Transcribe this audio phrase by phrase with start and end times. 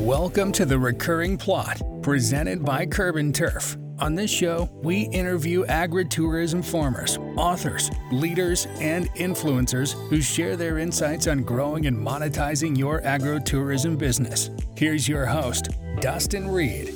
[0.00, 3.78] Welcome to the Recurring Plot, presented by Curb and Turf.
[3.98, 11.26] On this show, we interview agritourism farmers, authors, leaders, and influencers who share their insights
[11.28, 14.50] on growing and monetizing your agritourism business.
[14.76, 15.70] Here's your host,
[16.00, 16.94] Dustin Reed.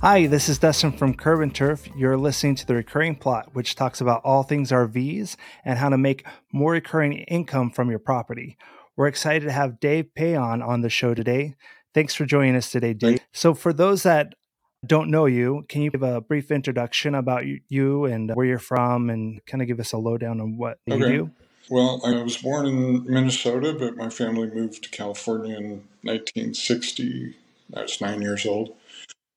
[0.00, 1.88] Hi, this is Dustin from Curb and Turf.
[1.96, 5.96] You're listening to the Recurring Plot, which talks about all things RVs and how to
[5.96, 8.58] make more recurring income from your property.
[8.96, 11.56] We're excited to have Dave Pechan on the show today.
[11.94, 13.20] Thanks for joining us today, Dave.
[13.32, 14.34] So, for those that
[14.86, 19.10] don't know you, can you give a brief introduction about you and where you're from
[19.10, 20.98] and kind of give us a lowdown on what okay.
[20.98, 21.30] you do?
[21.70, 27.34] Well, I was born in Minnesota, but my family moved to California in 1960.
[27.74, 28.74] I was nine years old.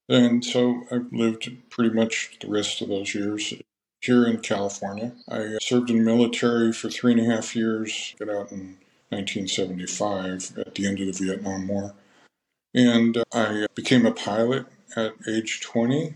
[0.10, 3.54] And so I've lived pretty much the rest of those years
[4.02, 5.14] here in California.
[5.30, 8.78] I served in the military for three and a half years, got out in
[9.10, 11.94] 1975 at the end of the Vietnam War.
[12.74, 16.14] And uh, I became a pilot at age 20,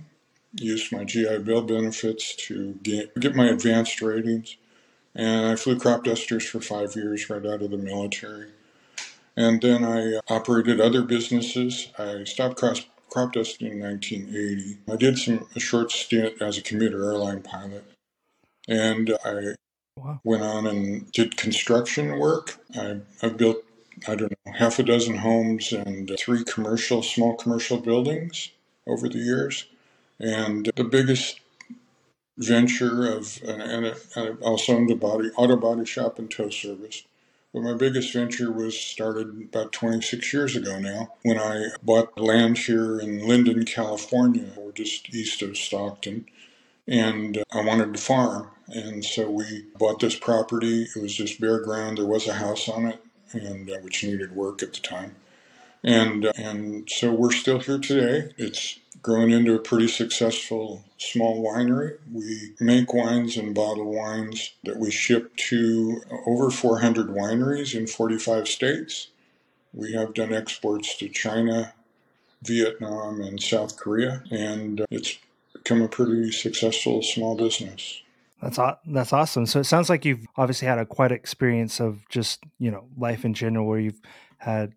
[0.54, 4.58] used my GI Bill benefits to get, my advanced ratings.
[5.16, 8.50] And I flew crop dusters for five years right out of the military.
[9.36, 11.90] And then I uh, operated other businesses.
[11.98, 14.78] I stopped cross crop dusting in 1980.
[14.92, 17.84] I did some a short stint as a commuter airline pilot,
[18.68, 19.56] and uh, I
[20.04, 20.20] wow.
[20.24, 22.58] went on and did construction work.
[22.76, 23.64] I, I built
[24.08, 28.50] I don't know half a dozen homes and three commercial small commercial buildings
[28.88, 29.66] over the years,
[30.20, 31.40] and the biggest
[32.38, 37.04] venture of and, and also owned a body auto body shop and tow service
[37.54, 42.60] but my biggest venture was started about 26 years ago now when I bought land
[42.60, 46.26] here in Linden, California, or just east of Stockton.
[46.88, 48.50] And uh, I wanted to farm.
[48.74, 50.88] And so we bought this property.
[50.96, 51.98] It was just bare ground.
[51.98, 55.16] There was a house on it, and uh, which needed work at the time.
[55.84, 58.34] And, uh, and so we're still here today.
[58.38, 61.98] It's grown into a pretty successful small winery.
[62.12, 68.48] We make wines and bottle wines that we ship to over 400 wineries in 45
[68.48, 69.08] states.
[69.74, 71.74] We have done exports to China,
[72.44, 75.18] Vietnam, and South Korea, and it's
[75.54, 78.02] become a pretty successful small business.
[78.42, 79.46] That's that's awesome.
[79.46, 83.24] So it sounds like you've obviously had a quite experience of just you know life
[83.24, 84.02] in general, where you've
[84.38, 84.74] had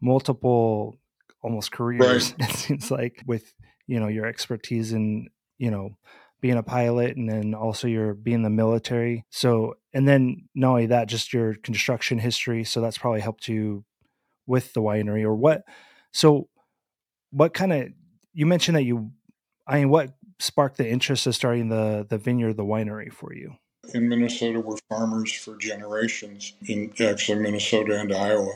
[0.00, 0.96] multiple
[1.42, 2.50] almost careers right.
[2.50, 3.54] it seems like with
[3.86, 5.28] you know your expertise in
[5.58, 5.96] you know
[6.40, 10.86] being a pilot and then also your being the military so and then not only
[10.86, 13.84] that just your construction history so that's probably helped you
[14.46, 15.62] with the winery or what
[16.12, 16.48] so
[17.30, 17.88] what kind of
[18.32, 19.10] you mentioned that you
[19.66, 20.10] i mean what
[20.44, 23.56] sparked the interest of starting the the vineyard the winery for you
[23.92, 28.52] in minnesota we're farmers for generations in actually minnesota and iowa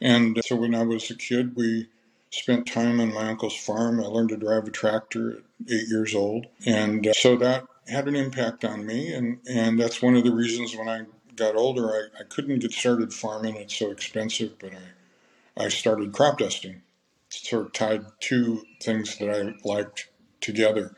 [0.00, 1.88] and so when i was a kid we
[2.30, 4.00] spent time on my uncle's farm.
[4.00, 5.38] I learned to drive a tractor at
[5.70, 6.46] eight years old.
[6.66, 9.12] And uh, so that had an impact on me.
[9.12, 11.02] And, and that's one of the reasons when I
[11.36, 13.56] got older, I, I couldn't get started farming.
[13.56, 16.82] It's so expensive, but I, I started crop dusting.
[17.30, 20.08] Sort of tied two things that I liked
[20.40, 20.94] together.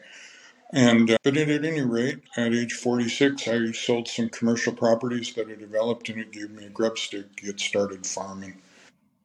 [0.72, 5.34] And uh, but at, at any rate, at age 46, I sold some commercial properties
[5.34, 8.56] that I developed, and it gave me a grub stick to get started farming.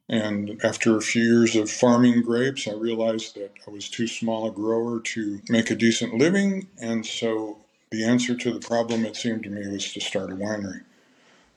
[0.09, 4.47] And after a few years of farming grapes, I realized that I was too small
[4.47, 6.67] a grower to make a decent living.
[6.79, 7.57] And so
[7.91, 10.81] the answer to the problem, it seemed to me, was to start a winery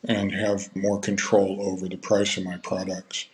[0.04, 3.26] and have more control over the price of my products.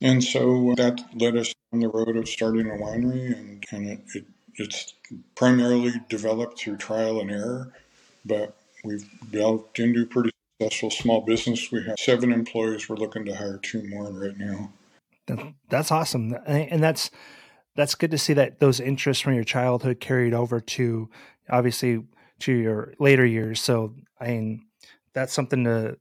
[0.00, 4.00] And so that led us on the road of starting a winery, and, and it,
[4.14, 4.24] it,
[4.60, 4.94] it's
[5.34, 7.72] primarily developed through trial and error,
[8.24, 11.72] but we've delved into pretty successful small business.
[11.72, 12.88] We have seven employees.
[12.88, 14.72] We're looking to hire two more right now.
[15.68, 17.10] That's awesome, and that's
[17.76, 21.08] that's good to see that those interests from your childhood carried over to
[21.48, 22.02] obviously
[22.40, 23.60] to your later years.
[23.60, 24.66] So I mean,
[25.12, 25.98] that's something to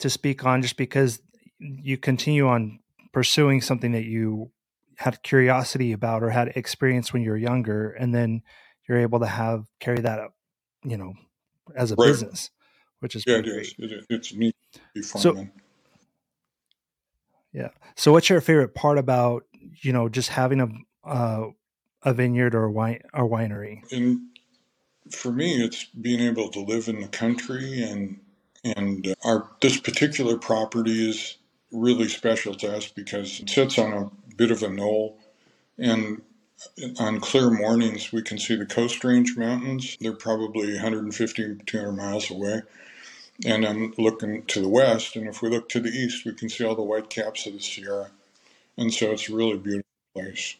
[0.00, 1.20] to speak on, just because
[1.58, 2.80] you continue on
[3.12, 4.50] pursuing something that you
[4.96, 8.42] had curiosity about or had experience when you were younger, and then
[8.88, 10.34] you're able to have carry that up,
[10.84, 11.14] you know,
[11.76, 12.06] as a right.
[12.06, 12.50] business
[13.04, 13.74] which is yeah, it is.
[13.78, 14.06] It is.
[14.08, 14.56] It's neat.
[15.02, 15.46] So,
[17.52, 17.68] yeah.
[17.96, 19.44] So, what's your favorite part about
[19.82, 20.68] you know just having a
[21.06, 21.50] uh,
[22.02, 23.82] a vineyard or a wine or winery?
[23.92, 24.20] And
[25.10, 28.18] for me, it's being able to live in the country and
[28.64, 31.36] and uh, our this particular property is
[31.72, 35.18] really special to us because it sits on a bit of a knoll
[35.78, 36.22] and
[36.98, 42.30] on clear mornings we can see the coast range mountains they're probably 150 200 miles
[42.30, 42.62] away
[43.44, 46.48] And I'm looking to the west, and if we look to the east, we can
[46.48, 48.10] see all the white caps of the Sierra.
[48.76, 49.84] And so it's a really beautiful
[50.14, 50.56] place.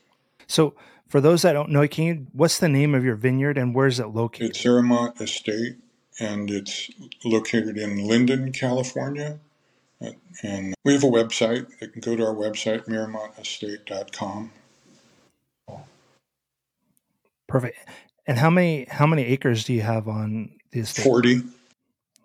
[0.47, 0.75] So,
[1.07, 3.87] for those that don't know, can you, what's the name of your vineyard and where
[3.87, 4.51] is it located?
[4.51, 5.77] It's Miramont Estate,
[6.19, 6.91] and it's
[7.25, 9.39] located in Linden, California.
[10.43, 11.67] And we have a website.
[11.81, 14.53] They can go to our website, miramontestate.com.
[17.49, 17.79] Perfect.
[18.27, 21.05] And how many how many acres do you have on the estate?
[21.05, 21.43] Forty.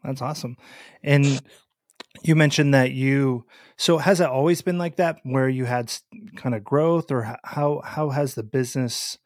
[0.04, 0.58] That's awesome.
[1.04, 1.42] And
[2.24, 3.46] you mentioned that you
[3.78, 5.94] so has it always been like that where you had
[6.36, 9.18] kind of growth or how how has the business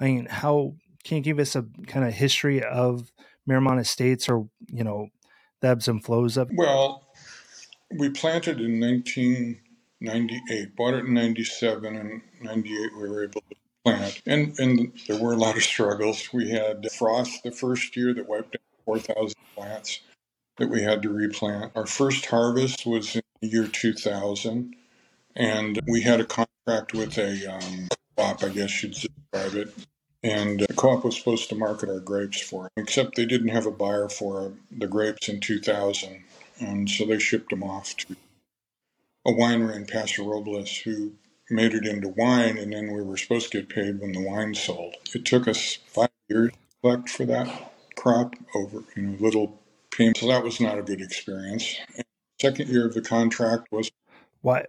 [0.00, 0.74] I mean how
[1.04, 3.12] can you give us a kind of history of
[3.48, 5.08] Miramont Estates or you know
[5.60, 7.06] the ebbs and flows of Well,
[7.92, 14.22] we planted in 1998, bought it in 97 and 98 we were able to plant.
[14.26, 16.32] And and there were a lot of struggles.
[16.32, 20.00] We had frost the first year that wiped out 4,000 plants
[20.58, 21.72] that we had to replant.
[21.74, 24.74] Our first harvest was in the year 2000,
[25.36, 29.74] and we had a contract with a um, co-op, I guess you'd describe it.
[30.22, 33.64] And the co-op was supposed to market our grapes for it, except they didn't have
[33.64, 36.22] a buyer for the grapes in 2000,
[36.60, 38.16] and so they shipped them off to
[39.26, 41.12] a winery in Paso Robles who
[41.50, 44.54] made it into wine, and then we were supposed to get paid when the wine
[44.54, 44.94] sold.
[45.14, 49.60] It took us five years to collect for that crop over you know little
[49.90, 50.20] payments.
[50.20, 51.76] So that was not a good experience.
[51.96, 52.04] And
[52.40, 53.90] second year of the contract was
[54.42, 54.66] why.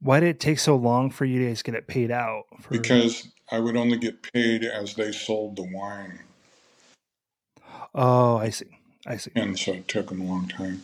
[0.00, 2.42] Why did it take so long for you guys to get it paid out?
[2.60, 2.70] For...
[2.70, 6.18] Because I would only get paid as they sold the wine.
[7.94, 8.66] Oh, I see.
[9.06, 9.32] I see.
[9.34, 10.82] And so it took them a long time.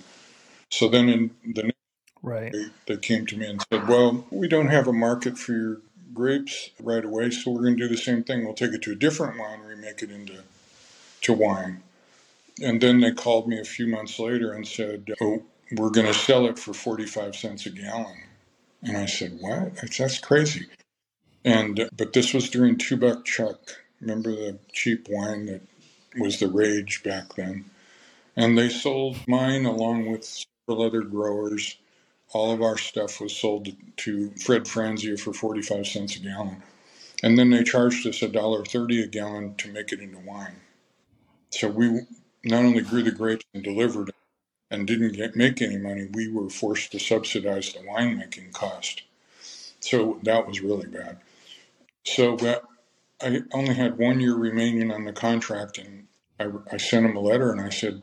[0.70, 1.76] So then in the next
[2.22, 2.52] Right.
[2.52, 5.80] They, they came to me and said, Well, we don't have a market for your
[6.12, 8.44] grapes right away, so we're going to do the same thing.
[8.44, 10.42] We'll take it to a different winery, make it into
[11.22, 11.82] to wine.
[12.62, 16.14] And then they called me a few months later and said, Oh, we're going to
[16.14, 18.16] sell it for 45 cents a gallon.
[18.82, 19.76] And I said, What?
[19.98, 20.66] That's crazy.
[21.44, 23.60] And, uh, but this was during two buck chuck.
[24.00, 25.62] Remember the cheap wine that
[26.18, 27.66] was the rage back then?
[28.38, 31.76] And they sold mine along with several other growers
[32.32, 36.62] all of our stuff was sold to Fred Franzia for 45 cents a gallon.
[37.22, 40.56] And then they charged us $1.30 a gallon to make it into wine.
[41.50, 42.00] So we
[42.44, 44.10] not only grew the grapes and delivered
[44.70, 49.02] and didn't get, make any money, we were forced to subsidize the winemaking cost.
[49.80, 51.18] So that was really bad.
[52.04, 52.36] So
[53.22, 56.06] I only had one year remaining on the contract, and
[56.38, 58.02] I, I sent him a letter and I said,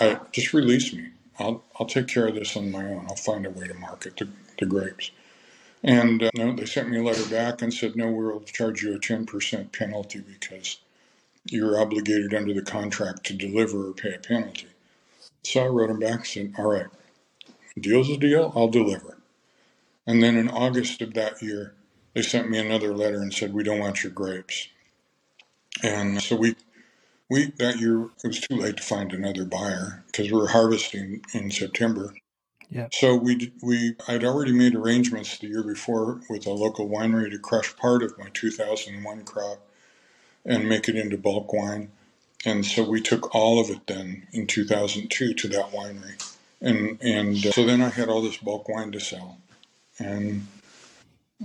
[0.00, 1.08] I, just release me.
[1.38, 3.06] I'll, I'll take care of this on my own.
[3.08, 5.10] I'll find a way to market the, the grapes.
[5.82, 8.94] And uh, no, they sent me a letter back and said, no, we'll charge you
[8.94, 10.78] a 10% penalty because
[11.46, 14.68] you're obligated under the contract to deliver or pay a penalty.
[15.44, 16.86] So I wrote them back and said, all right,
[17.78, 19.18] deal's a deal, I'll deliver.
[20.06, 21.74] And then in August of that year,
[22.14, 24.68] they sent me another letter and said, we don't want your grapes.
[25.82, 26.56] And uh, so we
[27.30, 31.24] we that year it was too late to find another buyer because we were harvesting
[31.32, 32.14] in September.
[32.68, 32.88] Yeah.
[32.92, 37.38] So we we I'd already made arrangements the year before with a local winery to
[37.38, 39.58] crush part of my 2001 crop
[40.44, 41.90] and make it into bulk wine.
[42.44, 46.22] And so we took all of it then in 2002 to that winery.
[46.60, 49.38] And and uh, so then I had all this bulk wine to sell.
[49.98, 50.46] And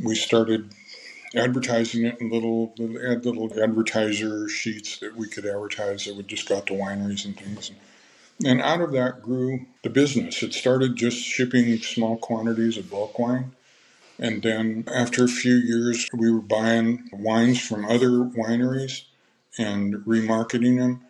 [0.04, 0.72] we started
[1.36, 6.48] advertising it in little little, little advertiser sheets that we could advertise that would just
[6.48, 7.72] go out to wineries and things.
[8.44, 10.44] And out of that grew the business.
[10.44, 13.54] It started just shipping small quantities of bulk wine.
[14.20, 19.04] And then after a few years, we were buying wines from other wineries
[19.58, 21.02] and remarketing them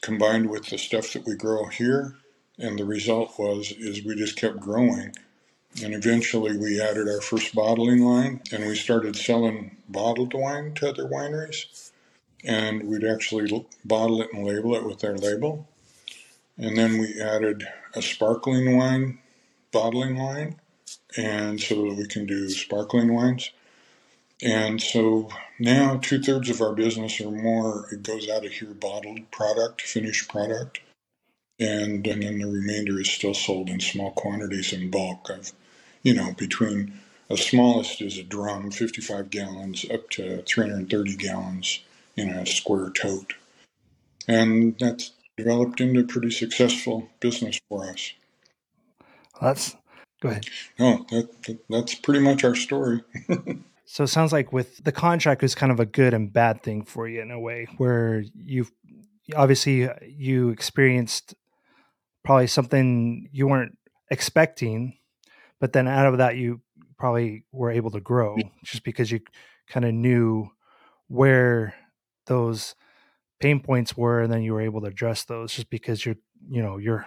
[0.00, 2.16] combined with the stuff that we grow here.
[2.58, 5.12] And the result was is we just kept growing
[5.82, 10.88] and eventually we added our first bottling line and we started selling bottled wine to
[10.88, 11.90] other wineries.
[12.44, 15.68] And we'd actually bottle it and label it with their label.
[16.56, 19.18] And then we added a sparkling wine
[19.76, 20.56] bottling line,
[21.18, 23.50] and so that we can do sparkling wines.
[24.42, 25.28] And so
[25.58, 29.82] now two thirds of our business or more, it goes out of here bottled product,
[29.82, 30.80] finished product.
[31.58, 35.52] And, and then the remainder is still sold in small quantities in bulk of
[36.06, 36.92] you know, between
[37.28, 41.80] the smallest is a drum, 55 gallons, up to 330 gallons
[42.16, 43.34] in a square tote.
[44.28, 48.12] And that's developed into a pretty successful business for us.
[49.42, 49.76] That's
[50.20, 50.46] go ahead.
[50.78, 53.02] No, that, that that's pretty much our story.
[53.84, 56.84] so it sounds like with the contract is kind of a good and bad thing
[56.84, 58.70] for you in a way, where you've
[59.34, 61.34] obviously uh, you experienced
[62.24, 63.76] probably something you weren't
[64.08, 64.96] expecting,
[65.60, 66.60] but then out of that you
[66.98, 69.20] probably were able to grow just because you
[69.68, 70.48] kind of knew
[71.08, 71.74] where
[72.26, 72.74] those
[73.40, 76.16] pain points were and then you were able to address those just because you're
[76.48, 77.06] you know you're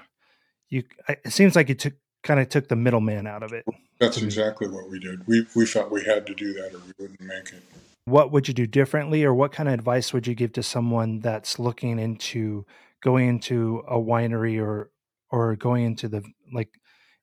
[0.69, 3.65] you it seems like you took kind of took the middleman out of it.
[3.99, 5.25] That's exactly what we did.
[5.27, 7.63] We we felt we had to do that or we wouldn't make it.
[8.05, 11.19] What would you do differently or what kind of advice would you give to someone
[11.19, 12.65] that's looking into
[13.01, 14.91] going into a winery or
[15.31, 16.78] or going into the like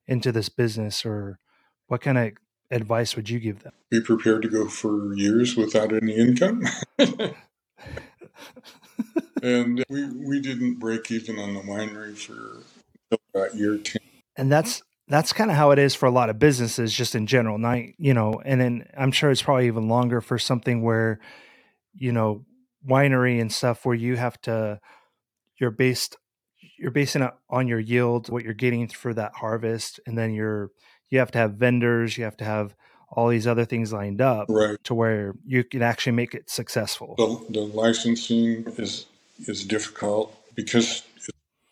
[0.07, 1.39] into this business or
[1.89, 2.33] what kind of
[2.71, 3.73] advice would you give them?
[3.91, 6.65] Be prepared to go for years without any income.
[9.43, 12.63] And we we didn't break even on the winery for
[13.35, 14.01] about year 10
[14.37, 17.27] and that's that's kind of how it is for a lot of businesses just in
[17.27, 21.21] general not you know and then i'm sure it's probably even longer for something where
[21.95, 22.45] you know
[22.89, 24.81] winery and stuff where you have to
[25.61, 26.17] you're based
[26.79, 30.71] you're basing it on your yield what you're getting for that harvest and then you're
[31.11, 32.75] you have to have vendors you have to have
[33.11, 34.83] all these other things lined up right.
[34.85, 37.15] to where you can actually make it successful.
[37.17, 39.07] The, the licensing is
[39.47, 41.03] is difficult because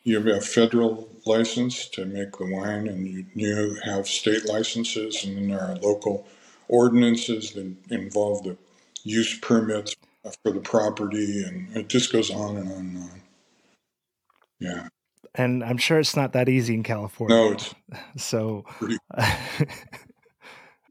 [0.02, 5.24] you have a federal license to make the wine, and you, you have state licenses,
[5.24, 6.26] and then there are local
[6.68, 8.56] ordinances that involve the
[9.02, 9.96] use permits
[10.42, 13.20] for the property, and it just goes on and on and on.
[14.60, 14.88] Yeah.
[15.34, 17.36] And I'm sure it's not that easy in California.
[17.36, 17.74] No, it's
[18.16, 18.64] so.
[18.68, 18.98] Pretty-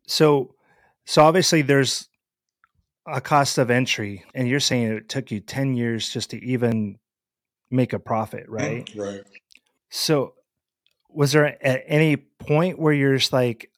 [0.08, 0.56] so,
[1.06, 2.10] so obviously there's
[3.08, 6.98] a cost of entry, and you're saying it took you ten years just to even
[7.72, 8.92] make a profit, mm, right?
[8.96, 9.24] Right.
[9.90, 10.34] So,
[11.10, 13.70] was there at any point where you're just like,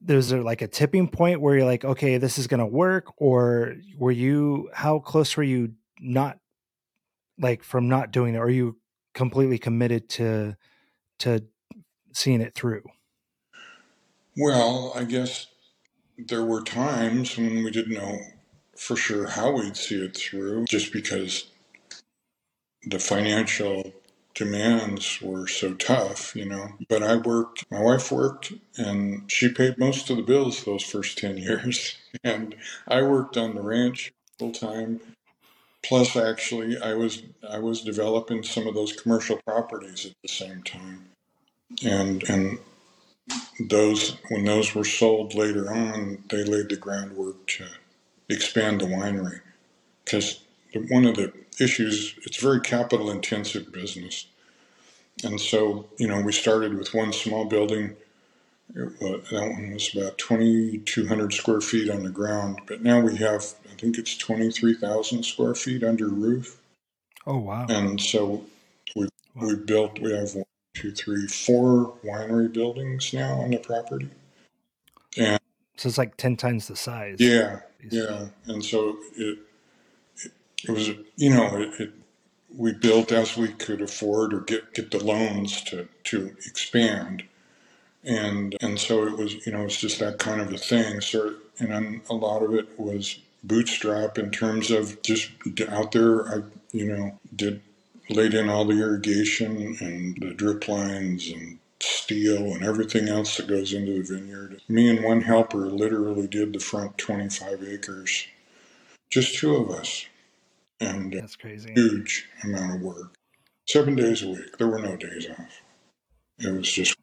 [0.00, 3.06] there's there like a tipping point where you're like, okay, this is going to work,
[3.16, 4.70] or were you?
[4.72, 6.38] How close were you not,
[7.38, 8.38] like, from not doing it?
[8.38, 8.79] Or are you
[9.14, 10.56] completely committed to
[11.20, 11.44] to
[12.12, 12.82] seeing it through?
[14.36, 15.46] Well, I guess
[16.16, 18.18] there were times when we didn't know
[18.76, 21.50] for sure how we'd see it through, just because
[22.84, 23.92] the financial
[24.34, 26.68] demands were so tough, you know.
[26.88, 31.18] But I worked, my wife worked, and she paid most of the bills those first
[31.18, 31.96] 10 years.
[32.24, 32.54] And
[32.88, 35.00] I worked on the ranch full time.
[35.84, 40.62] Plus, actually, I was I was developing some of those commercial properties at the same
[40.62, 41.06] time,
[41.84, 42.58] and and
[43.68, 47.66] those when those were sold later on, they laid the groundwork to
[48.28, 49.40] expand the winery.
[50.04, 50.40] Because
[50.90, 54.26] one of the issues it's a very capital intensive business.
[55.24, 57.96] And so you know we started with one small building
[58.74, 63.74] that one was about 2200 square feet on the ground but now we have i
[63.74, 66.58] think it's 23000 square feet under roof.
[67.26, 67.66] Oh wow.
[67.68, 68.44] And so
[68.96, 69.46] we wow.
[69.46, 74.10] we built we have one two three four winery buildings now on the property.
[75.16, 75.40] And
[75.76, 77.16] so it's like 10 times the size.
[77.18, 78.26] Yeah yeah.
[78.46, 79.38] And so it
[80.64, 81.92] it was you know it, it,
[82.54, 87.24] we built as we could afford or get get the loans to to expand
[88.04, 91.34] and and so it was you know it's just that kind of a thing so
[91.58, 95.30] and then a lot of it was bootstrap in terms of just
[95.68, 96.42] out there i
[96.72, 97.60] you know did
[98.08, 103.46] laid in all the irrigation and the drip lines and steel and everything else that
[103.46, 108.26] goes into the vineyard me and one helper literally did the front 25 acres
[109.10, 110.06] just two of us
[110.80, 111.72] and that's crazy.
[111.74, 113.14] Huge amount of work.
[113.66, 114.56] Seven days a week.
[114.58, 115.62] There were no days off.
[116.38, 116.96] It was just.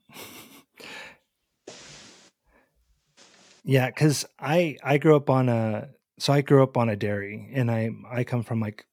[3.67, 7.51] Yeah, because I I grew up on a so I grew up on a dairy,
[7.53, 8.85] and I I come from like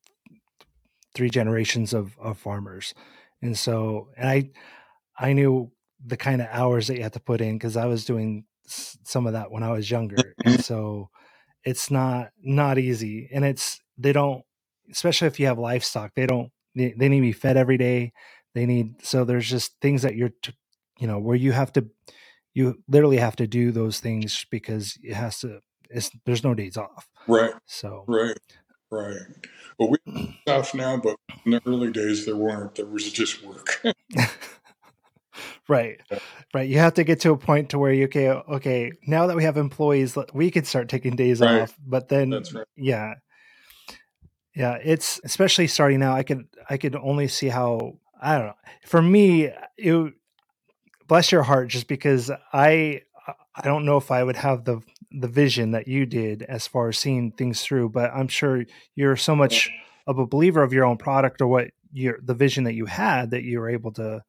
[1.14, 2.92] three generations of of farmers,
[3.40, 4.50] and so and I
[5.18, 5.70] I knew
[6.04, 9.26] the kind of hours that you had to put in because I was doing some
[9.26, 11.10] of that when I was younger, and so
[11.64, 14.42] it's not not easy, and it's they don't
[14.90, 18.12] especially if you have livestock, they don't they, they need to be fed every day.
[18.54, 20.54] They need so there's just things that you're t-
[20.98, 21.86] you know where you have to
[22.54, 26.76] you literally have to do those things because it has to it's there's no days
[26.76, 27.08] off.
[27.28, 27.52] Right.
[27.66, 28.38] So right.
[28.90, 29.16] Right.
[29.78, 32.76] Well, we off now, but in the early days there weren't.
[32.76, 33.82] There was just work.
[35.68, 36.00] right
[36.52, 39.34] right you have to get to a point to where you okay okay now that
[39.34, 41.62] we have employees we could start taking days right.
[41.62, 42.66] off but then right.
[42.76, 43.14] yeah
[44.54, 46.14] yeah, it's especially starting now.
[46.14, 48.54] I could I could only see how I don't know.
[48.87, 50.14] For me, it
[51.06, 53.02] bless your heart, just because I
[53.54, 54.80] I don't know if I would have the
[55.11, 57.90] the vision that you did as far as seeing things through.
[57.90, 59.70] But I'm sure you're so much
[60.06, 63.30] of a believer of your own product or what your the vision that you had
[63.30, 64.23] that you were able to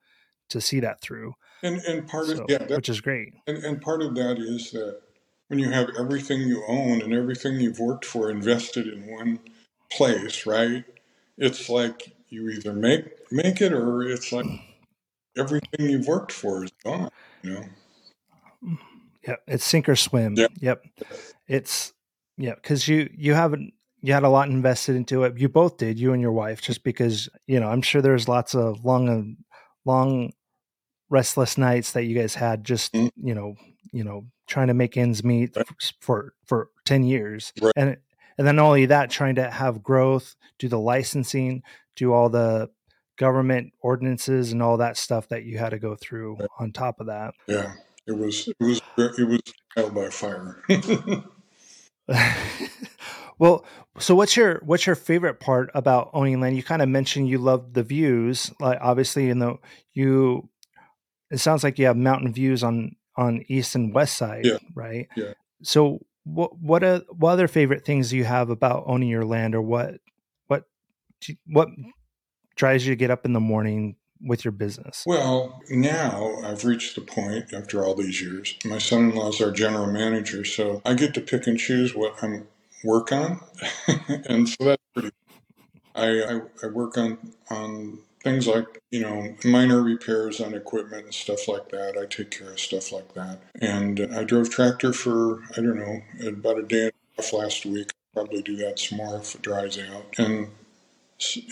[0.50, 1.34] to see that through.
[1.64, 3.34] And and part so, of yeah, that, which is great.
[3.48, 5.02] And and part of that is that
[5.48, 9.40] when you have everything you own and everything you've worked for invested in one
[9.92, 10.84] place, right?
[11.38, 14.62] It's like you either make make it or it's like mm.
[15.38, 17.10] Everything you've worked for is gone,
[17.44, 17.66] you know.
[19.28, 20.36] Yep, it's sink or swim.
[20.36, 20.52] Yep.
[20.60, 20.84] yep.
[21.48, 21.94] It's
[22.38, 25.38] yeah, because you you haven't you had a lot invested into it.
[25.38, 27.68] You both did, you and your wife, just because you know.
[27.68, 29.38] I'm sure there's lots of long, and
[29.84, 30.32] long,
[31.10, 33.10] restless nights that you guys had, just mm.
[33.22, 33.56] you know,
[33.92, 35.66] you know, trying to make ends meet right.
[36.00, 37.74] for for ten years, right.
[37.76, 37.98] and
[38.38, 41.64] and then only that, trying to have growth, do the licensing,
[41.96, 42.70] do all the
[43.18, 46.50] government ordinances and all that stuff that you had to go through right.
[46.60, 47.34] on top of that.
[47.48, 47.74] Yeah,
[48.08, 49.42] it was it was it was
[49.76, 50.64] hell by fire.
[53.40, 53.66] well,
[54.00, 56.56] so what's your what's your favorite part about owning land?
[56.56, 59.56] You kind of mentioned you love the views, like obviously, in the
[59.94, 60.50] you.
[61.32, 64.58] It sounds like you have mountain views on on east and west side, yeah.
[64.76, 65.08] right?
[65.16, 65.34] Yeah.
[65.64, 69.56] So what what are what other favorite things do you have about owning your land,
[69.56, 69.96] or what
[70.48, 70.66] what
[71.48, 71.70] what
[72.56, 75.04] drives you to get up in the morning with your business?
[75.06, 78.56] Well, now I've reached the point after all these years.
[78.66, 81.94] My son in law is our general manager, so I get to pick and choose
[81.94, 82.48] what I'm
[82.84, 83.42] work on,
[84.28, 85.12] and so that's pretty.
[85.96, 87.18] I, I, I work on
[87.50, 91.98] on things like you know minor repairs on equipment and stuff like that.
[92.00, 96.02] I take care of stuff like that, and I drove tractor for I don't know
[96.28, 97.92] about a day and a half last week.
[98.14, 100.50] Probably do that some more if it dries out, and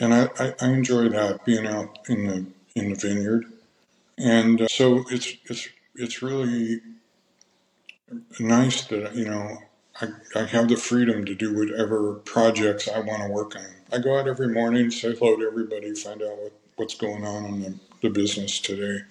[0.01, 0.29] and I,
[0.59, 3.45] I, enjoy that being out in the in the vineyard,
[4.17, 6.81] and uh, so it's it's it's really
[8.39, 9.57] nice that you know
[10.01, 13.65] I, I have the freedom to do whatever projects I want to work on.
[13.91, 17.45] I go out every morning, say hello to everybody, find out what, what's going on
[17.45, 19.03] in the, the business today.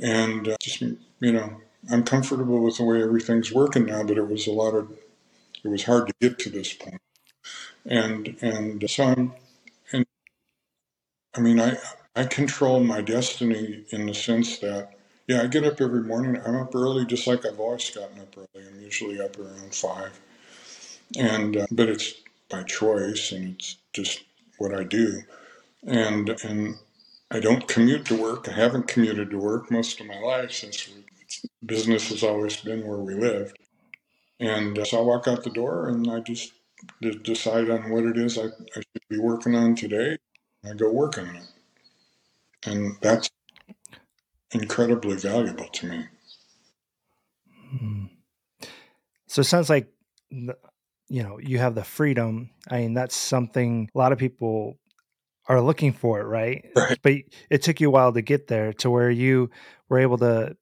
[0.00, 1.60] And uh, just, you know,
[1.90, 4.90] I'm comfortable with the way everything's working now, but it was a lot of,
[5.62, 7.00] it was hard to get to this point.
[7.84, 9.32] And, and so I'm,
[11.34, 11.76] I mean, I,
[12.16, 14.90] I control my destiny in the sense that
[15.26, 16.40] yeah, I get up every morning.
[16.44, 18.66] I'm up early, just like I've always gotten up early.
[18.66, 20.18] I'm usually up around five,
[21.18, 22.14] and uh, but it's
[22.48, 24.24] by choice, and it's just
[24.58, 25.22] what I do.
[25.86, 26.76] And and
[27.30, 28.48] I don't commute to work.
[28.48, 30.88] I haven't commuted to work most of my life since
[31.64, 33.58] business has always been where we lived.
[34.40, 36.52] And uh, so I walk out the door, and I just
[37.22, 40.18] decide on what it is I, I should be working on today.
[40.64, 41.42] I go work on it,
[42.66, 43.30] and that's
[44.52, 46.04] incredibly valuable to me.
[47.70, 48.04] Hmm.
[49.26, 49.88] So it sounds like,
[50.30, 52.50] you know, you have the freedom.
[52.68, 54.78] I mean, that's something a lot of people
[55.48, 56.66] are looking for, right?
[56.76, 56.98] right?
[57.02, 57.12] But
[57.48, 59.50] it took you a while to get there to where you
[59.88, 60.56] were able to,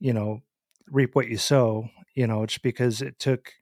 [0.00, 0.42] you know,
[0.88, 3.52] reap what you sow, you know, just because it took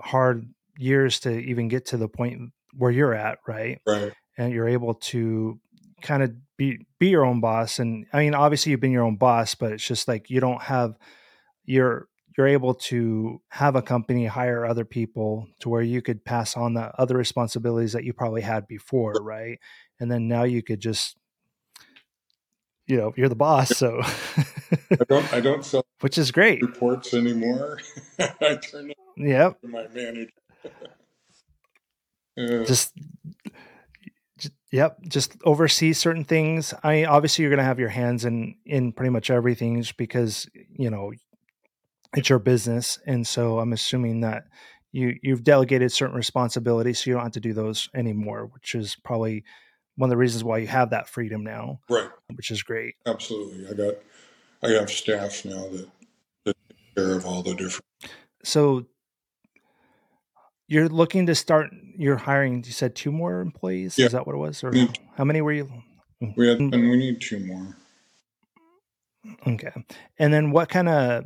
[0.00, 3.80] hard years to even get to the point where you're at, right?
[3.86, 4.12] Right.
[4.38, 5.58] And you're able to
[6.02, 9.16] kind of be be your own boss and i mean obviously you've been your own
[9.16, 10.94] boss but it's just like you don't have
[11.64, 16.56] you're you're able to have a company hire other people to where you could pass
[16.56, 19.58] on the other responsibilities that you probably had before right?
[19.98, 21.16] And then now you could just
[22.86, 26.62] you know you're the boss so i don't i don't sell which is great.
[26.62, 27.78] reports anymore.
[28.18, 29.58] I turn it yep.
[29.62, 30.30] my manager.
[32.66, 32.92] Just
[34.72, 36.74] Yep, just oversee certain things.
[36.82, 40.46] I obviously you're going to have your hands in in pretty much everything, just because
[40.54, 41.12] you know
[42.14, 44.44] it's your business, and so I'm assuming that
[44.92, 48.96] you you've delegated certain responsibilities, so you don't have to do those anymore, which is
[49.04, 49.44] probably
[49.96, 52.10] one of the reasons why you have that freedom now, right?
[52.34, 52.94] Which is great.
[53.06, 53.94] Absolutely, I got
[54.62, 55.88] I have staff now that
[56.44, 57.84] that take care of all the different.
[58.44, 58.86] So
[60.68, 62.64] you're looking to start your hiring.
[62.64, 63.98] You said two more employees.
[63.98, 64.06] Yeah.
[64.06, 65.70] Is that what it was, or need, how many were you?
[66.36, 66.72] We had, mm.
[66.72, 67.76] and we need two more.
[69.46, 69.72] Okay,
[70.18, 71.24] and then what kind of?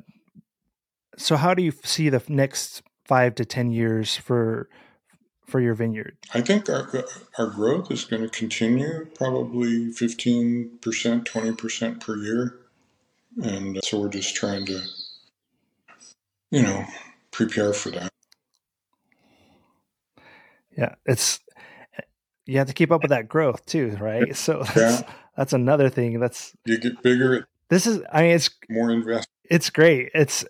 [1.17, 4.69] So, how do you see the next five to ten years for
[5.47, 6.17] for your vineyard?
[6.33, 7.03] I think our uh,
[7.39, 12.59] our growth is going to continue, probably fifteen percent, twenty percent per year,
[13.43, 14.81] and uh, so we're just trying to,
[16.51, 16.85] you know,
[17.31, 18.11] prepare for that.
[20.77, 21.41] Yeah, it's
[22.47, 24.35] you have to keep up with that growth too, right?
[24.37, 25.13] So that's, yeah.
[25.37, 26.21] that's another thing.
[26.21, 27.49] That's you get bigger.
[27.69, 29.29] This is, I mean, it's more invest.
[29.45, 30.11] It's great.
[30.15, 30.45] It's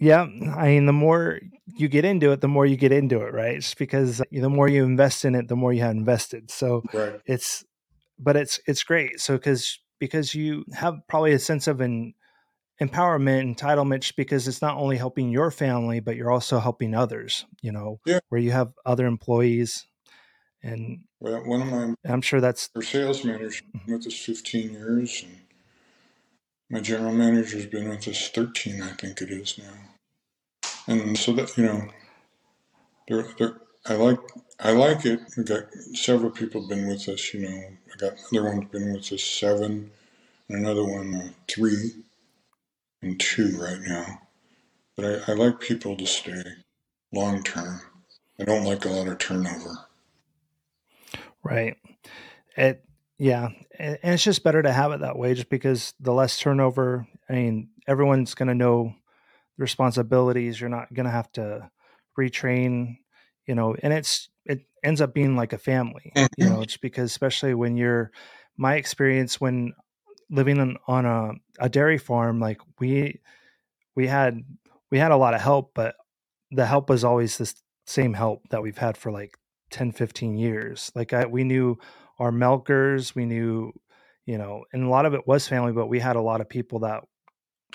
[0.00, 3.34] Yeah, I mean, the more you get into it, the more you get into it,
[3.34, 3.56] right?
[3.56, 6.50] It's because the more you invest in it, the more you have invested.
[6.50, 7.20] So right.
[7.26, 7.64] it's,
[8.18, 9.20] but it's it's great.
[9.20, 12.14] So because because you have probably a sense of an
[12.80, 17.46] empowerment, entitlement, because it's not only helping your family, but you're also helping others.
[17.62, 18.20] You know, yeah.
[18.28, 19.86] where you have other employees,
[20.62, 25.24] and well, one of my I'm sure that's our sales manager with us 15 years,
[25.24, 25.36] and
[26.68, 29.74] my general manager's been with us 13, I think it is now
[30.90, 31.88] and so that you know,
[33.08, 34.18] there, there, I like
[34.58, 35.20] I like it.
[35.36, 37.32] We got several people been with us.
[37.32, 37.62] You know,
[37.92, 39.90] I got another one's been with us seven,
[40.48, 41.92] and another one uh, three,
[43.02, 44.20] and two right now.
[44.96, 46.42] But I, I like people to stay
[47.12, 47.80] long term.
[48.38, 49.86] I don't like a lot of turnover.
[51.42, 51.76] Right.
[52.56, 52.84] It
[53.18, 57.06] yeah, and it's just better to have it that way, just because the less turnover.
[57.28, 58.94] I mean, everyone's going to know
[59.58, 60.58] the responsibilities.
[60.58, 61.70] You're not going to have to
[62.18, 62.96] retrain,
[63.46, 66.48] you know, and it's, it ends up being like a family, you mm-hmm.
[66.48, 68.10] know, it's because, especially when you're,
[68.56, 69.74] my experience when
[70.30, 73.20] living on, on a, a dairy farm, like we,
[73.94, 74.42] we had,
[74.90, 75.96] we had a lot of help, but
[76.50, 77.52] the help was always the
[77.86, 79.36] same help that we've had for like
[79.70, 80.90] 10, 15 years.
[80.94, 81.78] Like I, we knew
[82.18, 83.72] our milkers, we knew,
[84.26, 86.48] you know, and a lot of it was family, but we had a lot of
[86.48, 87.02] people that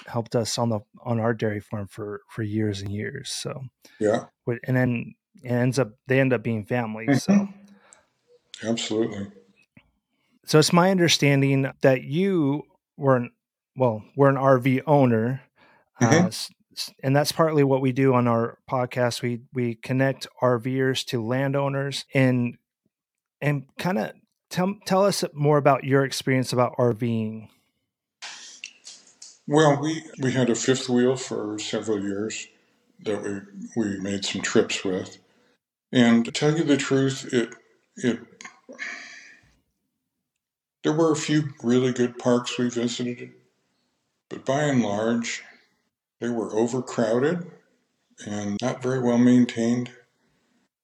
[0.08, 3.30] helped us on the on our dairy farm for for years and years.
[3.30, 3.63] So
[4.00, 4.26] yeah,
[4.68, 7.08] and then it ends up they end up being family.
[7.08, 7.18] Mm-hmm.
[7.18, 9.28] So absolutely.
[10.45, 12.63] So it's my understanding that you
[12.97, 13.31] were an,
[13.75, 15.41] well, we're an RV owner,
[16.01, 16.27] mm-hmm.
[16.27, 16.31] uh,
[17.03, 19.21] and that's partly what we do on our podcast.
[19.21, 22.58] We we connect RVers to landowners and
[23.41, 24.12] and kind of
[24.49, 27.49] tell tell us more about your experience about RVing.
[29.47, 32.47] Well, we, we had a fifth wheel for several years
[33.03, 33.41] that we,
[33.75, 35.19] we made some trips with.
[35.91, 37.49] And to tell you the truth, it,
[37.97, 38.19] it,
[40.86, 43.32] there were a few really good parks we visited,
[44.30, 45.43] but by and large,
[46.19, 47.50] they were overcrowded
[48.28, 49.89] and not very well maintained.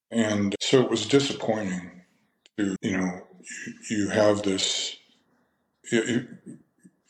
[0.10, 2.02] And so it was disappointing
[2.58, 3.22] to, you know,
[3.92, 4.96] you, have this,
[5.92, 6.28] you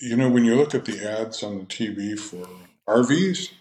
[0.01, 2.45] know, when you look at the ads on the TV for
[2.89, 3.51] RVs,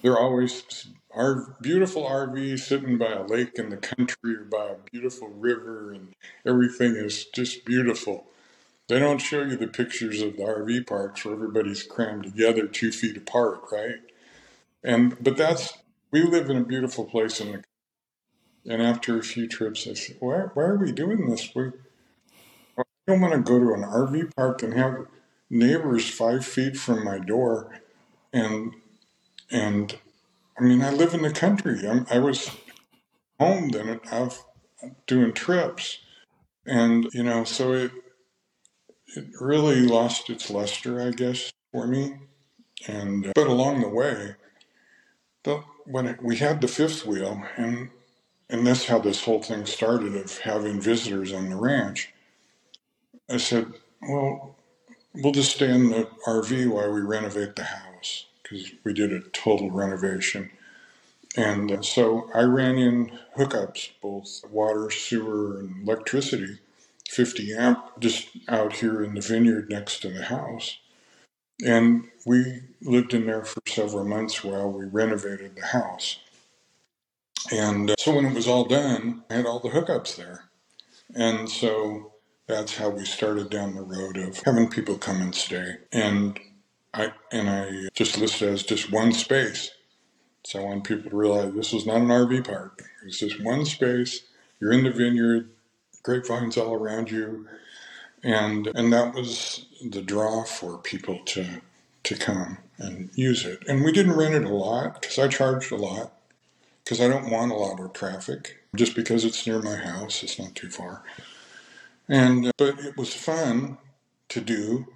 [0.00, 4.90] they're always our beautiful RV sitting by a lake in the country or by a
[4.90, 6.14] beautiful river, and
[6.46, 8.30] everything is just beautiful.
[8.88, 12.92] They don't show you the pictures of the RV parks where everybody's crammed together two
[12.92, 14.00] feet apart, right?
[14.82, 15.78] And but that's
[16.10, 17.64] we live in a beautiful place in the
[18.66, 21.54] and after a few trips, I said, why, why are we doing this?
[21.54, 21.72] We
[22.78, 25.06] I don't want to go to an RV park and have
[25.50, 27.80] neighbors five feet from my door,
[28.32, 28.74] and
[29.50, 29.98] and
[30.58, 31.86] I mean I live in the country.
[31.88, 32.50] I'm, I was
[33.40, 34.38] home then out
[34.82, 35.98] uh, doing trips,
[36.66, 37.92] and you know so it
[39.16, 42.16] it really lost its luster, I guess, for me.
[42.86, 44.34] And but along the way,
[45.44, 47.90] the, when it, we had the fifth wheel, and
[48.50, 52.12] and that's how this whole thing started of having visitors on the ranch.
[53.30, 53.72] I said,
[54.02, 54.56] well,
[55.16, 59.20] We'll just stay in the RV while we renovate the house because we did a
[59.20, 60.50] total renovation.
[61.36, 66.58] And uh, so I ran in hookups, both water, sewer, and electricity,
[67.08, 70.78] 50 amp, just out here in the vineyard next to the house.
[71.64, 76.18] And we lived in there for several months while we renovated the house.
[77.52, 80.44] And uh, so when it was all done, I had all the hookups there.
[81.14, 82.12] And so
[82.46, 85.76] that's how we started down the road of having people come and stay.
[85.92, 86.38] And
[86.92, 89.70] I and I just listed as just one space.
[90.44, 92.82] So I want people to realize this was not an RV park.
[93.06, 94.22] It's just one space.
[94.60, 95.50] You're in the vineyard,
[96.04, 97.48] grapevines all around you,
[98.22, 101.60] and and that was the draw for people to
[102.04, 103.64] to come and use it.
[103.66, 106.12] And we didn't rent it a lot because I charged a lot
[106.84, 108.58] because I don't want a lot of traffic.
[108.76, 111.02] Just because it's near my house, it's not too far.
[112.08, 113.78] And but it was fun
[114.28, 114.86] to do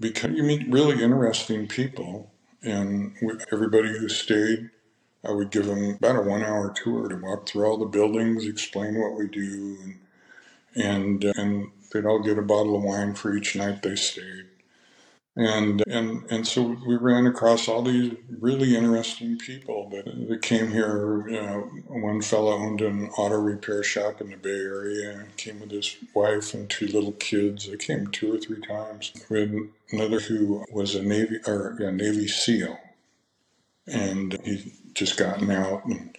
[0.00, 2.30] because you meet really interesting people,
[2.62, 3.14] and
[3.52, 4.70] everybody who stayed,
[5.24, 8.98] I would give them about a one-hour tour to walk through all the buildings, explain
[8.98, 9.98] what we do, and
[10.78, 14.46] and and they'd all get a bottle of wine for each night they stayed
[15.38, 20.72] and and and so we ran across all these really interesting people that, that came
[20.72, 21.28] here.
[21.28, 25.60] You know, one fellow owned an auto repair shop in the Bay Area and came
[25.60, 27.68] with his wife and two little kids.
[27.68, 29.12] They came two or three times.
[29.30, 29.54] We had
[29.92, 32.76] another who was a Navy or a Navy SEAL,
[33.86, 36.17] and he just gotten out and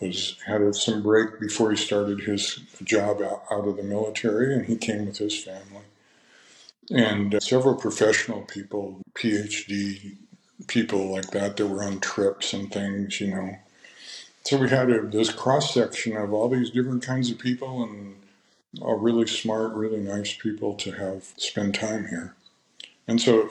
[0.00, 4.66] was had some break before he started his job out, out of the military, and
[4.66, 5.84] he came with his family.
[6.90, 10.16] And uh, several professional people, PhD
[10.66, 13.58] people like that, that were on trips and things, you know.
[14.44, 18.16] So we had a, this cross section of all these different kinds of people and
[18.80, 22.34] all really smart, really nice people to have spend time here.
[23.06, 23.48] And so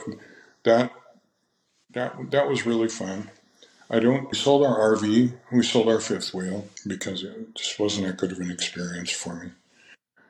[0.63, 0.91] that
[1.91, 3.29] that that was really fun.
[3.89, 4.29] I don't.
[4.29, 5.33] We sold our RV.
[5.51, 9.35] We sold our fifth wheel because it just wasn't that good of an experience for
[9.35, 9.51] me.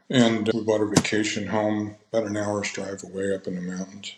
[0.10, 4.15] And we bought a vacation home about an hour's drive away up in the mountains.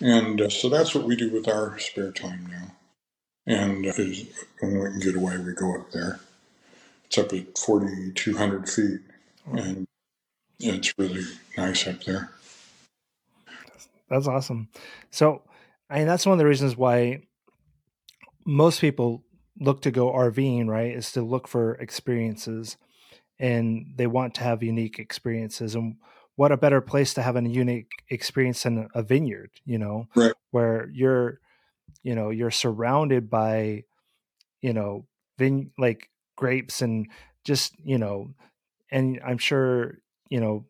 [0.00, 2.72] And uh, so that's what we do with our spare time now.
[3.46, 3.92] And uh,
[4.60, 6.20] when we can get away, we go up there.
[7.06, 9.00] It's up at 4,200 feet.
[9.50, 9.86] And
[10.60, 11.24] it's really
[11.56, 12.30] nice up there.
[14.10, 14.68] That's awesome.
[15.10, 15.42] So,
[15.88, 17.22] I mean, that's one of the reasons why
[18.48, 19.22] most people
[19.60, 20.96] look to go RVing, right?
[20.96, 22.78] Is to look for experiences
[23.38, 25.74] and they want to have unique experiences.
[25.74, 25.96] And
[26.36, 30.32] what a better place to have a unique experience than a vineyard, you know, right.
[30.50, 31.40] where you're,
[32.02, 33.84] you know, you're surrounded by,
[34.62, 35.06] you know,
[35.36, 37.08] vin like grapes and
[37.44, 38.32] just, you know,
[38.90, 39.98] and I'm sure,
[40.30, 40.64] you know,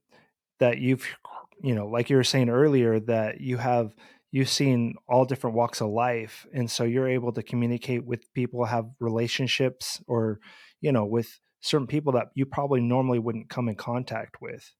[0.59, 1.07] that you've,
[1.63, 3.95] you know, like you were saying earlier, that you have
[4.31, 8.65] you've seen all different walks of life and so you're able to communicate with people
[8.65, 10.39] have relationships or
[10.81, 14.73] you know with certain people that you probably normally wouldn't come in contact with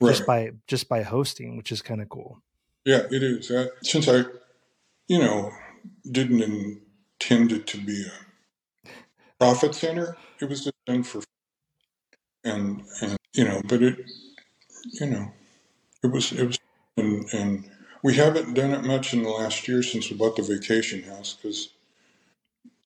[0.00, 0.10] right.
[0.10, 2.42] just by just by hosting which is kind of cool
[2.84, 4.24] yeah it is uh, since i
[5.06, 5.50] you know
[6.10, 8.90] didn't intend it to be a
[9.38, 11.22] profit center it was just done for
[12.44, 13.96] and and you know but it
[15.00, 15.30] you know
[16.02, 16.58] it was it was
[16.96, 17.70] and and
[18.02, 21.34] we haven't done it much in the last year since we bought the vacation house
[21.34, 21.70] because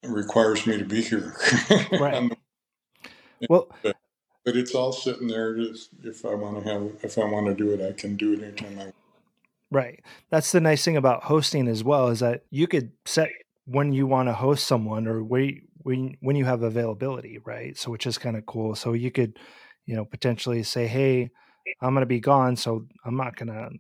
[0.02, 1.36] it requires me to be here.
[1.92, 2.30] right.
[3.48, 3.96] well, but,
[4.44, 5.56] but, it's all sitting there.
[5.56, 8.32] Just if I want to have, if I want to do it, I can do
[8.32, 8.84] it anytime I.
[8.84, 8.94] want.
[9.70, 10.04] Right.
[10.30, 13.30] That's the nice thing about hosting as well is that you could set
[13.64, 17.76] when you want to host someone or when when when you have availability, right?
[17.76, 18.74] So which is kind of cool.
[18.74, 19.38] So you could,
[19.86, 21.30] you know, potentially say, "Hey,
[21.80, 23.70] I'm going to be gone, so I'm not going to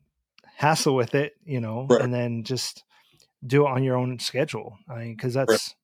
[0.62, 2.00] hassle with it, you know, right.
[2.00, 2.84] and then just
[3.44, 4.78] do it on your own schedule.
[4.88, 5.74] I mean, because that's right.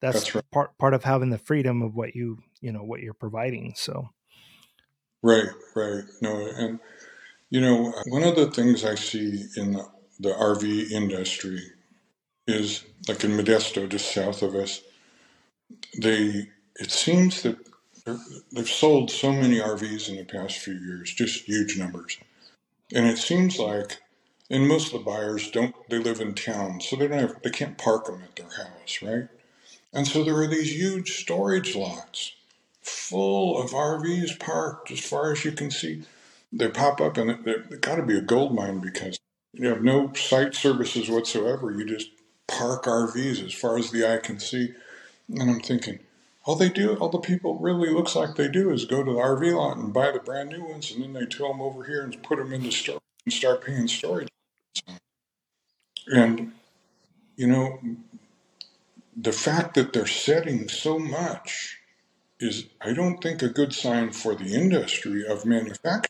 [0.00, 0.50] that's, that's right.
[0.52, 3.74] part part of having the freedom of what you you know what you're providing.
[3.76, 4.08] So,
[5.22, 6.78] right, right, no, and
[7.50, 9.84] you know, one of the things I see in the,
[10.20, 11.60] the RV industry
[12.46, 14.80] is like in Modesto, just south of us.
[16.00, 17.56] They it seems that
[18.52, 22.16] they've sold so many RVs in the past few years, just huge numbers
[22.94, 23.98] and it seems like,
[24.50, 27.50] and most of the buyers don't, they live in town, so they don't have, they
[27.50, 29.28] can't park them at their house, right?
[29.92, 32.32] And so there are these huge storage lots
[32.82, 36.02] full of RVs parked as far as you can see.
[36.52, 39.18] They pop up and they've got to be a gold mine because
[39.52, 41.70] you have no site services whatsoever.
[41.70, 42.10] You just
[42.46, 44.74] park RVs as far as the eye can see.
[45.28, 45.98] And I'm thinking,
[46.48, 49.18] all they do, all the people really looks like they do is go to the
[49.18, 52.02] RV lot and buy the brand new ones, and then they tow them over here
[52.02, 54.30] and put them in the store and start paying storage.
[56.06, 56.52] And
[57.36, 57.78] you know,
[59.14, 61.76] the fact that they're setting so much
[62.40, 66.08] is, I don't think, a good sign for the industry of manufacturers.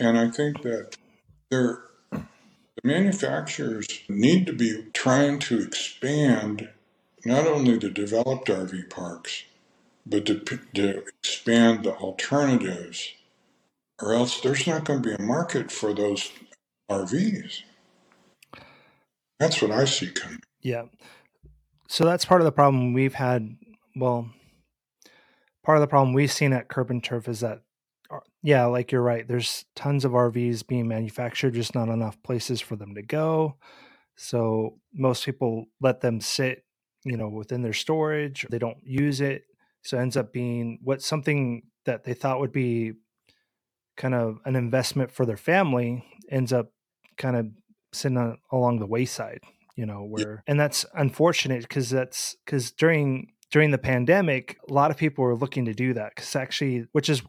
[0.00, 0.96] And I think that
[1.50, 2.24] they're the
[2.82, 6.68] manufacturers need to be trying to expand
[7.24, 9.44] not only the developed RV parks,
[10.06, 10.40] but to,
[10.74, 13.12] to expand the alternatives,
[14.00, 16.30] or else there's not going to be a market for those
[16.90, 17.62] RVs.
[19.38, 20.40] That's what I see coming.
[20.60, 20.84] Yeah.
[21.88, 23.56] So that's part of the problem we've had.
[23.96, 24.30] Well,
[25.64, 27.60] part of the problem we've seen at Curb and Turf is that,
[28.10, 29.26] uh, yeah, like you're right.
[29.26, 33.56] There's tons of RVs being manufactured, just not enough places for them to go.
[34.16, 36.63] So most people let them sit
[37.04, 39.44] you know within their storage they don't use it.
[39.82, 42.92] So it ends up being what something that they thought would be
[43.96, 46.72] kind of an investment for their family ends up
[47.16, 47.46] kind of
[47.92, 49.40] sitting on, along the wayside
[49.76, 54.90] you know where and that's unfortunate because that's because during during the pandemic a lot
[54.90, 57.22] of people were looking to do that because actually which is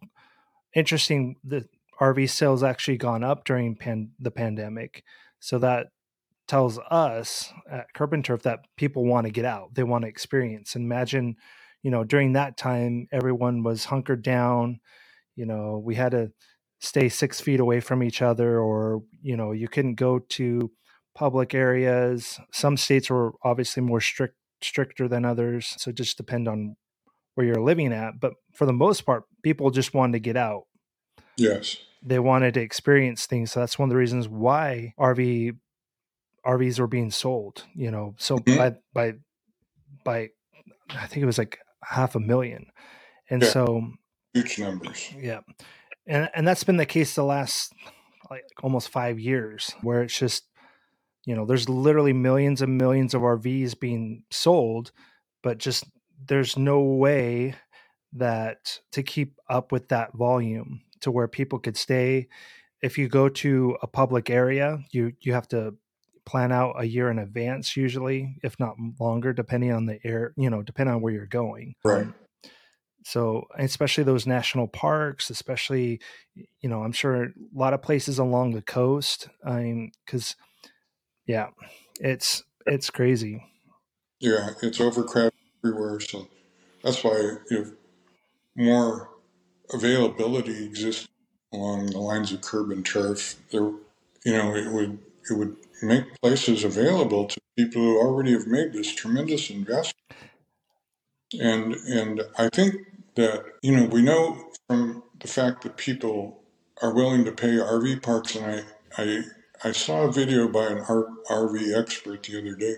[0.74, 1.68] interesting the
[2.02, 5.04] rv sales actually gone up during pan, the pandemic.
[5.40, 5.88] So that
[6.48, 10.76] tells us at Turf that people want to get out, they want to experience.
[10.76, 11.36] Imagine,
[11.84, 14.80] you know, during that time, everyone was hunkered down.
[15.36, 16.32] You know, we had to
[16.80, 20.72] stay six feet away from each other, or you know, you couldn't go to
[21.16, 22.40] public areas.
[22.52, 26.76] Some states were obviously more strict stricter than others, so just depend on
[27.36, 28.20] where you're living at.
[28.20, 30.64] But for the most part, people just wanted to get out.
[31.38, 31.78] Yes.
[32.02, 33.52] They wanted to experience things.
[33.52, 35.58] So that's one of the reasons why RV
[36.46, 38.16] RVs were being sold, you know.
[38.18, 38.58] So mm-hmm.
[38.58, 39.14] by by
[40.04, 40.30] by
[40.90, 42.68] I think it was like half a million.
[43.30, 43.50] And yeah.
[43.50, 43.92] so
[44.34, 45.12] huge numbers.
[45.18, 45.42] Yeah.
[46.08, 47.74] And and that's been the case the last
[48.30, 50.46] like almost 5 years where it's just
[51.26, 54.92] you know, there's literally millions and millions of RVs being sold,
[55.42, 55.86] but just
[56.28, 57.56] there's no way
[58.14, 62.28] that to keep up with that volume to where people could stay
[62.82, 65.76] if you go to a public area you you have to
[66.26, 70.50] plan out a year in advance usually if not longer depending on the air you
[70.50, 71.76] know depending on where you're going.
[71.84, 72.08] Right.
[73.04, 76.02] So especially those national parks especially
[76.62, 80.36] you know i'm sure a lot of places along the coast i mean because
[81.28, 81.50] yeah
[82.00, 83.44] it's it's crazy.
[84.20, 85.34] Yeah it's overcrowded
[85.64, 86.28] everywhere so
[86.84, 87.70] that's why if
[88.56, 89.10] more
[89.72, 91.08] availability exists
[91.54, 93.72] along the lines of curb and turf there
[94.24, 94.98] you know it would
[95.30, 99.96] it would make places available to people who already have made this tremendous investment.
[101.40, 102.76] And and I think
[103.16, 106.40] that you know we know from the fact that people
[106.82, 108.64] are willing to pay RV parks, and I
[109.02, 109.24] I
[109.64, 112.76] I saw a video by an RV expert the other day.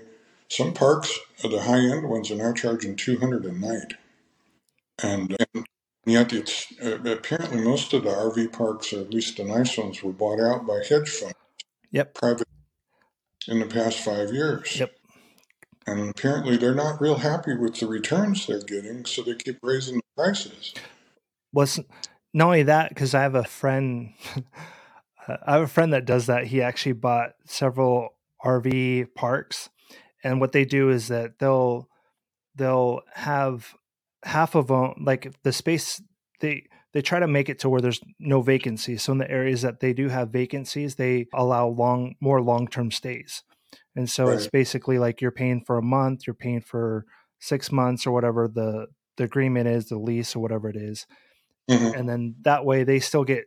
[0.49, 3.93] Some parks, the high end ones, are now charging two hundred a night,
[5.03, 5.65] and, and
[6.05, 10.01] yet it's uh, apparently most of the RV parks, or at least the nice ones,
[10.01, 11.35] were bought out by hedge funds.
[11.97, 12.13] Yep.
[12.13, 12.47] Private
[13.47, 14.79] in the past five years.
[14.79, 14.91] Yep.
[15.87, 19.95] And apparently they're not real happy with the returns they're getting, so they keep raising
[19.95, 20.75] the prices.
[21.51, 21.79] Was
[22.35, 24.13] not only that, because I have a friend,
[25.27, 26.45] I have a friend that does that.
[26.45, 28.09] He actually bought several
[28.45, 29.69] RV parks,
[30.23, 31.89] and what they do is that they'll
[32.53, 33.73] they'll have
[34.23, 35.99] half of them like the space
[36.41, 39.03] they they try to make it to where there's no vacancies.
[39.03, 42.91] So in the areas that they do have vacancies, they allow long more long term
[42.91, 43.43] stays.
[43.95, 44.35] And so right.
[44.35, 47.05] it's basically like you're paying for a month, you're paying for
[47.39, 51.05] six months or whatever the the agreement is, the lease or whatever it is.
[51.69, 51.99] Mm-hmm.
[51.99, 53.43] and then that way they still get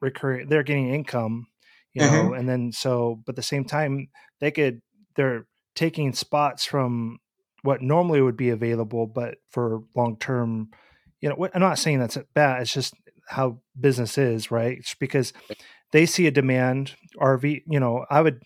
[0.00, 0.48] recurring.
[0.48, 1.48] They're getting income,
[1.92, 2.08] you know.
[2.08, 2.34] Mm-hmm.
[2.34, 4.08] And then so, but at the same time,
[4.40, 4.80] they could
[5.16, 7.18] they're taking spots from
[7.62, 10.70] what normally would be available, but for long term
[11.20, 12.62] you know, I'm not saying that's bad.
[12.62, 12.94] It's just
[13.28, 14.78] how business is, right?
[14.78, 15.32] It's because
[15.92, 16.94] they see a demand.
[17.16, 18.42] RV, you know, I would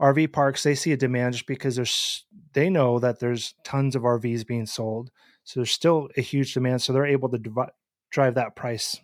[0.00, 0.62] RV parks.
[0.62, 4.66] They see a demand just because there's they know that there's tons of RVs being
[4.66, 5.10] sold,
[5.44, 6.82] so there's still a huge demand.
[6.82, 7.70] So they're able to div-
[8.10, 9.00] drive that price,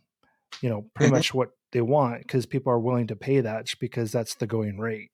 [0.61, 1.17] you know, pretty mm-hmm.
[1.17, 4.47] much what they want because people are willing to pay that just because that's the
[4.47, 5.11] going rate.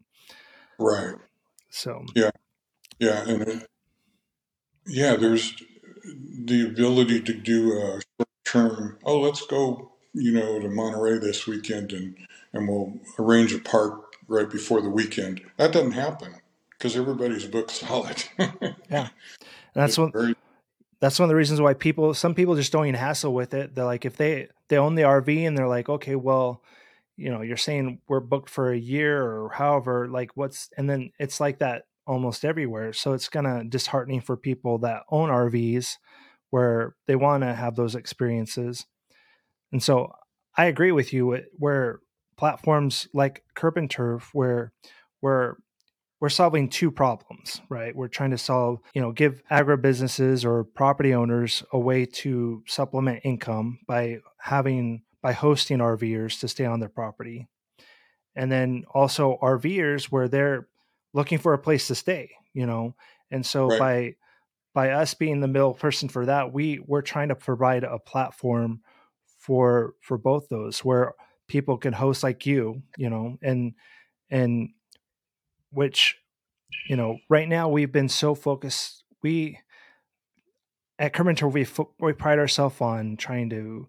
[0.79, 1.15] Right.
[1.71, 2.31] So yeah,
[2.99, 3.67] yeah, and it,
[4.87, 5.55] yeah, there's
[6.05, 11.47] the ability to do a short term, oh, let's go, you know, to Monterey this
[11.47, 12.17] weekend and,
[12.53, 15.41] and we'll arrange a park right before the weekend.
[15.57, 16.37] That doesn't happen
[16.71, 18.25] because everybody's booked solid.
[18.39, 19.09] yeah.
[19.11, 19.11] And
[19.75, 20.13] that's one.
[20.13, 20.35] Very,
[21.01, 23.75] that's one of the reasons why people, some people just don't even hassle with it.
[23.75, 26.63] They're like, if they they own the RV and they're like, okay, well,
[27.17, 31.11] you know, you're saying we're booked for a year or however, like what's, and then
[31.19, 32.92] it's like that almost everywhere.
[32.92, 35.97] So it's kind of disheartening for people that own RVs
[36.51, 38.87] where they want to have those experiences.
[39.71, 40.12] And so
[40.57, 42.01] I agree with you where
[42.37, 44.73] platforms like Curb and Turf, where
[45.21, 45.57] we're
[46.21, 47.94] we're solving two problems, right?
[47.94, 53.21] We're trying to solve, you know, give agribusinesses or property owners a way to supplement
[53.25, 57.49] income by having by hosting RVers to stay on their property.
[58.35, 60.68] And then also RVers where they're
[61.19, 62.95] looking for a place to stay, you know.
[63.33, 63.79] And so right.
[63.79, 64.15] by
[64.73, 68.81] by us being the middle person for that, we we're trying to provide a platform
[69.41, 71.15] for for both those where
[71.49, 73.75] people can host like you, you know, and
[74.31, 74.71] and
[75.73, 76.17] which
[76.89, 79.59] you know, right now we've been so focused we
[81.01, 81.67] at Curb and Turf we
[81.99, 83.89] we pride ourselves on trying to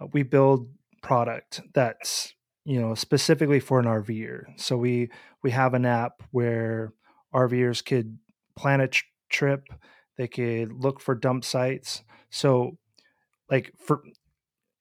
[0.00, 0.70] uh, we build
[1.02, 2.32] product that's
[2.64, 4.44] you know specifically for an RVer.
[4.56, 5.10] So we
[5.42, 6.92] we have an app where
[7.34, 8.18] RVers could
[8.56, 9.68] plan a tr- trip,
[10.16, 12.02] they could look for dump sites.
[12.30, 12.78] So
[13.50, 14.02] like for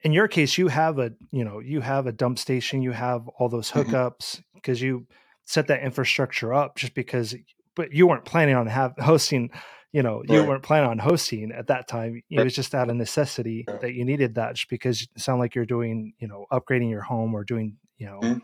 [0.01, 3.27] in your case you have a you know you have a dump station, you have
[3.27, 3.89] all those mm-hmm.
[3.89, 5.07] hookups because you
[5.45, 7.35] set that infrastructure up just because
[7.75, 9.49] but you weren't planning on have hosting
[9.93, 12.95] you know you weren't planning on hosting at that time it was just out of
[12.95, 13.77] necessity yeah.
[13.77, 17.33] that you needed that because it sounded like you're doing you know upgrading your home
[17.33, 18.39] or doing you know mm-hmm.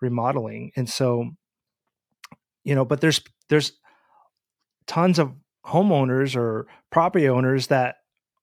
[0.00, 1.28] remodeling and so
[2.64, 3.72] you know, but there's there's
[4.86, 5.32] tons of
[5.66, 7.96] homeowners or property owners that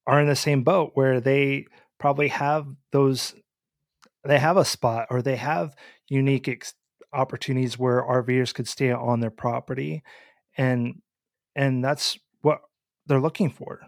[0.07, 1.65] are in the same boat where they
[1.99, 3.35] probably have those
[4.25, 5.75] they have a spot or they have
[6.07, 6.73] unique ex-
[7.13, 10.03] opportunities where RVers could stay on their property
[10.57, 11.01] and
[11.55, 12.17] and that's
[13.07, 13.81] they're looking for.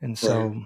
[0.00, 0.56] And so right.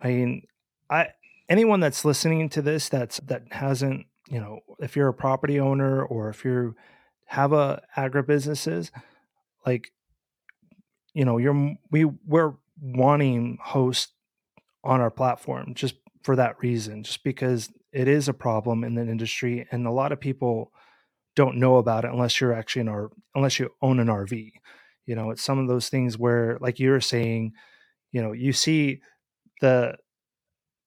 [0.00, 0.42] I mean
[0.90, 1.08] I
[1.48, 6.04] anyone that's listening to this that's that hasn't, you know, if you're a property owner
[6.04, 6.74] or if you
[7.26, 8.90] have a agribusinesses,
[9.66, 9.90] like
[11.12, 14.12] you know, you're we we're wanting hosts
[14.82, 19.02] on our platform just for that reason, just because it is a problem in the
[19.02, 20.72] industry and a lot of people
[21.36, 24.52] don't know about it unless you're actually in our unless you own an RV.
[25.06, 27.52] You know, it's some of those things where like you were saying,
[28.12, 29.00] you know, you see
[29.60, 29.96] the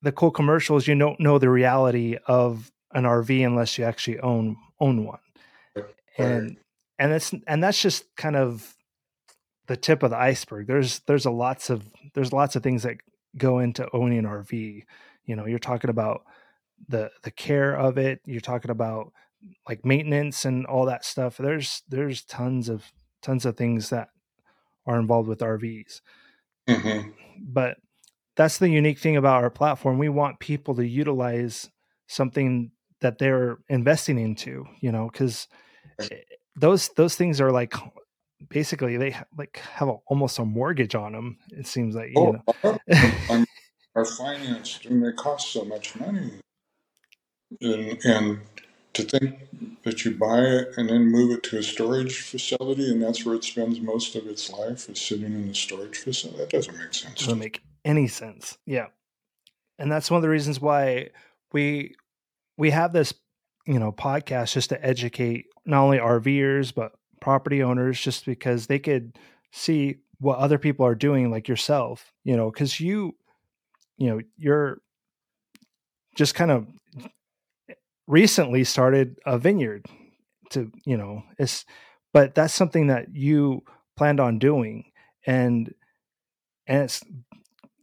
[0.02, 4.56] the cool commercials, you don't know the reality of an RV unless you actually own
[4.80, 5.18] own one.
[6.16, 6.56] And
[6.98, 8.76] and it's and that's just kind of
[9.66, 10.66] the tip of the iceberg.
[10.66, 12.96] There's there's a lots of there's lots of things that
[13.36, 14.82] go into owning an RV.
[15.26, 16.22] You know, you're talking about
[16.88, 18.20] the the care of it.
[18.24, 19.12] You're talking about
[19.68, 21.36] like maintenance and all that stuff.
[21.36, 22.90] There's there's tons of
[23.22, 24.08] tons of things that
[24.86, 26.00] are involved with RVs.
[26.68, 27.10] Mm-hmm.
[27.40, 27.76] But
[28.36, 29.98] that's the unique thing about our platform.
[29.98, 31.70] We want people to utilize
[32.06, 35.48] something that they're investing into, you know, because
[36.56, 37.74] those those things are like
[38.48, 41.38] basically they like have a, almost a mortgage on them.
[41.50, 43.44] It seems like oh, you know.
[43.94, 46.32] are financed and they cost so much money,
[47.60, 48.40] and and
[48.98, 53.02] to think that you buy it and then move it to a storage facility and
[53.02, 56.38] that's where it spends most of its life is sitting in the storage facility?
[56.38, 57.20] That doesn't make sense.
[57.20, 58.58] Doesn't make any sense.
[58.66, 58.86] Yeah.
[59.78, 61.10] And that's one of the reasons why
[61.52, 61.94] we
[62.56, 63.14] we have this
[63.66, 68.78] you know podcast just to educate not only rvers but property owners just because they
[68.78, 69.18] could
[69.52, 73.14] see what other people are doing like yourself you know because you
[73.98, 74.78] you know you're
[76.16, 76.66] just kind of
[78.08, 79.86] recently started a vineyard
[80.50, 81.64] to you know it's
[82.12, 83.62] but that's something that you
[83.96, 84.90] planned on doing
[85.26, 85.74] and
[86.66, 87.04] and it's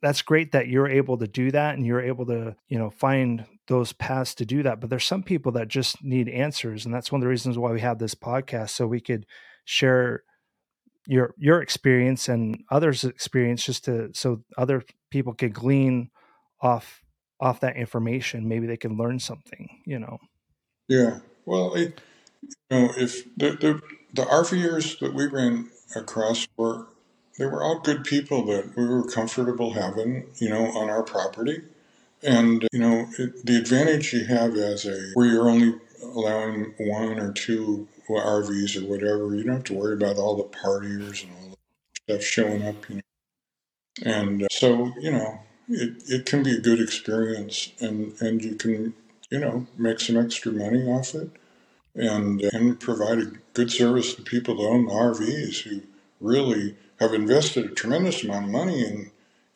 [0.02, 3.46] that's great that you're able to do that and you're able to you know find
[3.68, 7.12] those paths to do that but there's some people that just need answers and that's
[7.12, 9.28] one of the reasons why we have this podcast so we could
[9.64, 10.24] share
[11.08, 16.10] your your experience and others experience just to so other people could glean
[16.62, 17.05] off
[17.40, 20.20] off that information, maybe they can learn something, you know.
[20.88, 21.20] Yeah.
[21.46, 22.02] Well, it,
[22.70, 23.82] you know, if the, the,
[24.14, 26.88] the RVers that we ran across were,
[27.38, 31.62] they were all good people that we were comfortable having, you know, on our property.
[32.24, 37.20] And, you know, it, the advantage you have as a, where you're only allowing one
[37.20, 41.32] or two RVs or whatever, you don't have to worry about all the partiers and
[41.34, 43.02] all the stuff showing up, you know.
[44.04, 48.56] And uh, so, you know, it, it can be a good experience and, and you
[48.56, 48.94] can,
[49.30, 51.30] you know, make some extra money off it
[51.96, 55.82] and, and provide a good service to people that own RVs who
[56.22, 59.12] really have invested a tremendous amount of money in,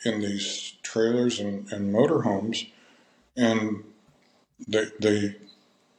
[0.05, 2.67] in these trailers and, and motorhomes.
[3.37, 3.83] And
[4.67, 5.35] they, they,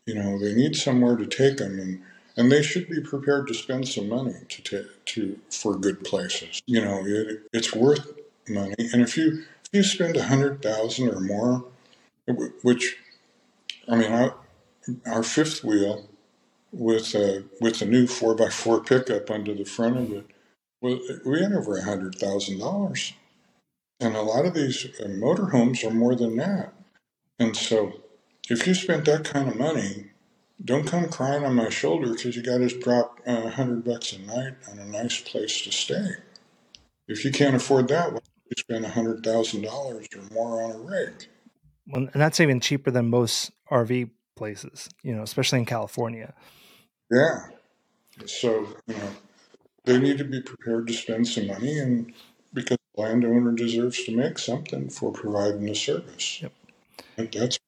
[0.07, 2.03] you know, they need somewhere to take them and,
[2.37, 6.63] and they should be prepared to spend some money to, take to for good places.
[6.67, 8.13] You know, it, it's worth
[8.49, 8.75] money.
[8.79, 11.65] And if you you spend a hundred thousand or more,
[12.63, 12.97] which
[13.89, 14.37] I mean, our,
[15.07, 16.09] our fifth wheel
[16.73, 20.27] with a with a new four x four pickup under the front of it,
[20.81, 23.15] well, we had over a hundred thousand dollars,
[23.99, 26.73] and a lot of these uh, motorhomes are more than that.
[27.39, 28.01] And so,
[28.49, 30.11] if you spent that kind of money,
[30.65, 34.19] don't come crying on my shoulder because you got to drop a hundred bucks a
[34.21, 36.11] night on a nice place to stay.
[37.09, 38.13] If you can't afford that,
[38.51, 41.27] you spend hundred thousand dollars or more on a rig.
[41.87, 46.35] Well, and that's even cheaper than most RV places, you know, especially in California.
[47.11, 47.47] Yeah.
[48.27, 49.11] So, you know,
[49.85, 52.13] they need to be prepared to spend some money and
[52.53, 56.43] because the landowner deserves to make something for providing the service.
[56.43, 56.53] Yep.
[57.17, 57.59] And that's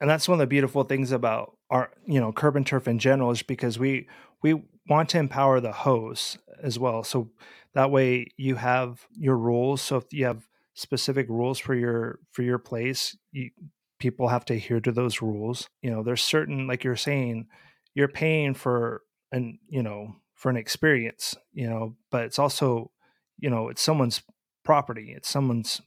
[0.00, 2.98] and that's one of the beautiful things about our you know curb and turf in
[2.98, 4.06] general is because we
[4.42, 7.28] we want to empower the hosts as well so
[7.74, 12.42] that way you have your rules so if you have specific rules for your for
[12.42, 13.50] your place you,
[13.98, 15.68] people have to adhere to those rules.
[15.82, 17.48] You know there's certain like you're saying
[17.94, 19.02] you're paying for
[19.32, 22.92] an you know for an experience you know but it's also
[23.38, 24.22] you know it's someone's
[24.64, 25.82] property it's someone's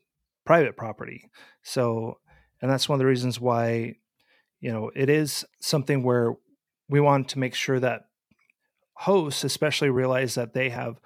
[0.45, 1.29] private property.
[1.63, 2.17] So
[2.61, 3.95] and that's one of the reasons why
[4.59, 6.33] you know it is something where
[6.89, 8.07] we want to make sure that
[8.93, 10.99] hosts especially realize that they have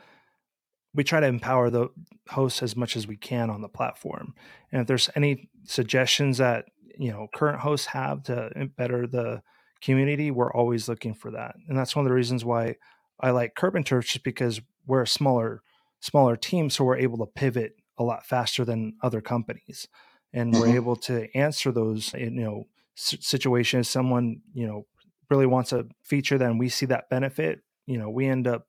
[0.95, 1.89] we try to empower the
[2.29, 4.33] hosts as much as we can on the platform.
[4.71, 6.65] And if there's any suggestions that
[6.97, 9.41] you know current hosts have to better the
[9.81, 11.55] community we're always looking for that.
[11.67, 12.75] And that's one of the reasons why
[13.19, 15.61] i like Curb and Turf just because we're a smaller
[15.99, 19.87] smaller team so we're able to pivot a lot faster than other companies.
[20.33, 20.61] And mm-hmm.
[20.61, 23.89] we're able to answer those you know situations.
[23.89, 24.85] Someone you know
[25.29, 28.67] really wants a feature then we see that benefit you know we end up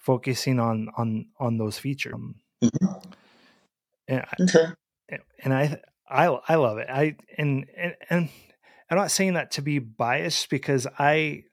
[0.00, 2.14] focusing on on on those features.
[2.62, 2.86] Mm-hmm.
[4.08, 4.66] and okay.
[5.10, 6.88] I, and i i i love it.
[6.90, 8.28] I and and and
[8.90, 11.44] i'm not saying that to be biased because i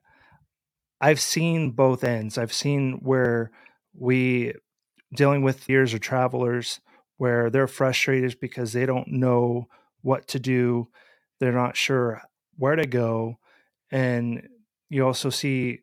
[1.00, 2.38] i've seen both ends.
[2.38, 3.50] I've seen where
[3.94, 4.54] we
[5.14, 6.80] dealing with years or travelers
[7.16, 9.68] where they're frustrated because they don't know
[10.02, 10.88] what to do.
[11.40, 12.22] They're not sure
[12.56, 13.38] where to go.
[13.90, 14.48] And
[14.88, 15.80] you also see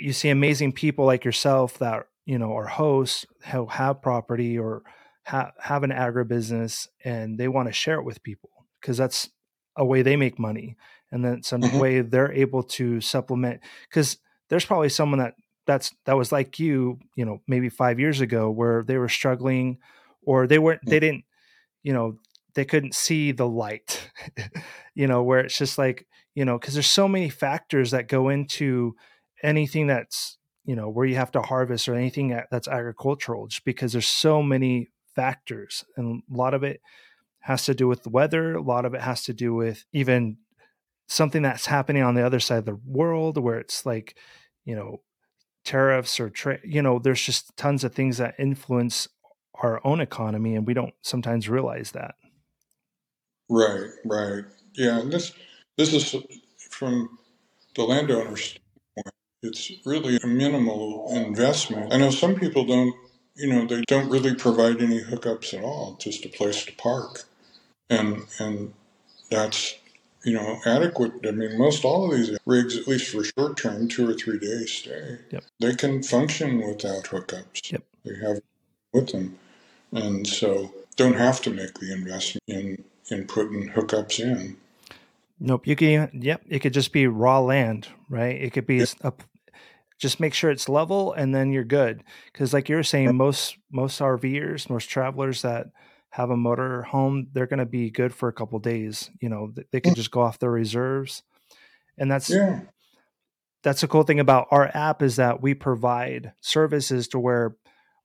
[0.00, 4.82] you see amazing people like yourself that you know are hosts who have property or
[5.26, 9.30] ha- have an agribusiness and they want to share it with people because that's
[9.76, 10.76] a way they make money
[11.10, 11.78] and then some mm-hmm.
[11.78, 14.18] way they're able to supplement because
[14.48, 15.34] there's probably someone that
[15.66, 19.78] that's that was like you you know maybe five years ago where they were struggling
[20.24, 21.00] or they weren't they mm.
[21.00, 21.24] didn't
[21.82, 22.18] you know
[22.54, 24.10] they couldn't see the light
[24.94, 28.28] you know where it's just like you know because there's so many factors that go
[28.28, 28.94] into
[29.42, 33.92] anything that's you know where you have to harvest or anything that's agricultural just because
[33.92, 36.80] there's so many factors and a lot of it
[37.40, 40.36] has to do with the weather a lot of it has to do with even
[41.08, 44.16] something that's happening on the other side of the world where it's like
[44.64, 45.00] you know
[45.64, 49.08] tariffs or trade you know there's just tons of things that influence
[49.54, 52.14] our own economy and we don't sometimes realize that.
[53.48, 54.44] Right right.
[54.74, 55.32] Yeah and this
[55.76, 56.16] this is
[56.70, 57.18] from
[57.74, 58.58] the landowner's
[59.42, 62.94] it's really a minimal investment i know some people don't
[63.34, 67.24] you know they don't really provide any hookups at all just a place to park
[67.90, 68.72] and and
[69.30, 69.76] that's
[70.24, 73.88] you know adequate i mean most all of these rigs at least for short term
[73.88, 75.44] two or three days stay yep.
[75.60, 77.82] they can function without hookups yep.
[78.04, 78.40] they have
[78.92, 79.38] with them
[79.92, 84.56] and so don't have to make the investment in in putting hookups in.
[85.38, 86.10] Nope, you can.
[86.12, 88.40] Yep, it could just be raw land, right?
[88.40, 88.84] It could be yeah.
[89.02, 89.12] a,
[90.02, 92.02] just make sure it's level, and then you're good.
[92.32, 95.68] Because, like you're saying, most most RVers, most travelers that
[96.10, 99.10] have a motor home, they're going to be good for a couple days.
[99.20, 99.96] You know, they can mm.
[99.96, 101.22] just go off their reserves,
[101.96, 102.62] and that's yeah.
[103.62, 107.54] That's the cool thing about our app is that we provide services to where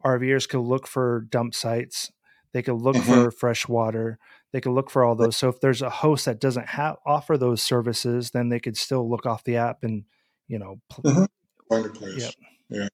[0.06, 2.12] RVers could look for dump sites.
[2.54, 3.12] They could look mm-hmm.
[3.12, 4.20] for fresh water.
[4.54, 5.36] They could look for all those.
[5.36, 9.10] So if there's a host that doesn't have offer those services, then they could still
[9.10, 10.04] look off the app and
[10.48, 11.26] you know pl- mm-hmm.
[11.72, 12.24] A place.
[12.24, 12.34] Yep.
[12.70, 12.88] Yeah,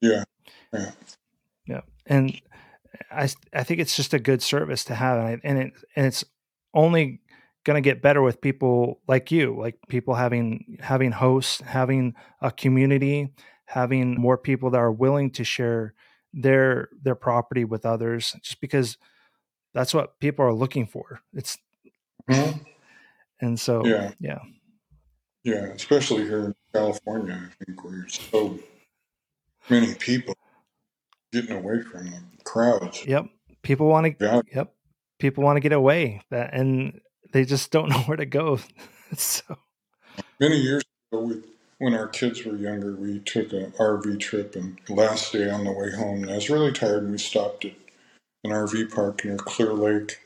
[0.00, 0.24] yeah,
[0.72, 0.90] yeah,
[1.66, 1.80] yeah.
[2.06, 2.40] And
[3.10, 6.06] I I think it's just a good service to have, and, I, and it and
[6.06, 6.24] it's
[6.74, 7.20] only
[7.64, 12.50] going to get better with people like you, like people having having hosts, having a
[12.50, 13.32] community,
[13.66, 15.94] having more people that are willing to share
[16.32, 18.96] their their property with others just because
[19.74, 21.58] that's what people are looking for it's
[22.30, 22.58] mm-hmm.
[23.40, 24.38] and so yeah yeah
[25.44, 28.58] yeah especially here in california i think where so
[29.68, 30.34] many people
[31.32, 33.26] getting away from the crowds yep
[33.62, 34.40] people want to yeah.
[34.54, 34.74] yep
[35.18, 37.00] people want to get away that and
[37.32, 38.58] they just don't know where to go
[39.16, 39.56] so
[40.40, 41.44] many years ago with
[41.82, 45.72] when our kids were younger, we took an RV trip, and last day on the
[45.72, 47.72] way home, I was really tired, and we stopped at
[48.44, 50.20] an RV park near Clear Lake,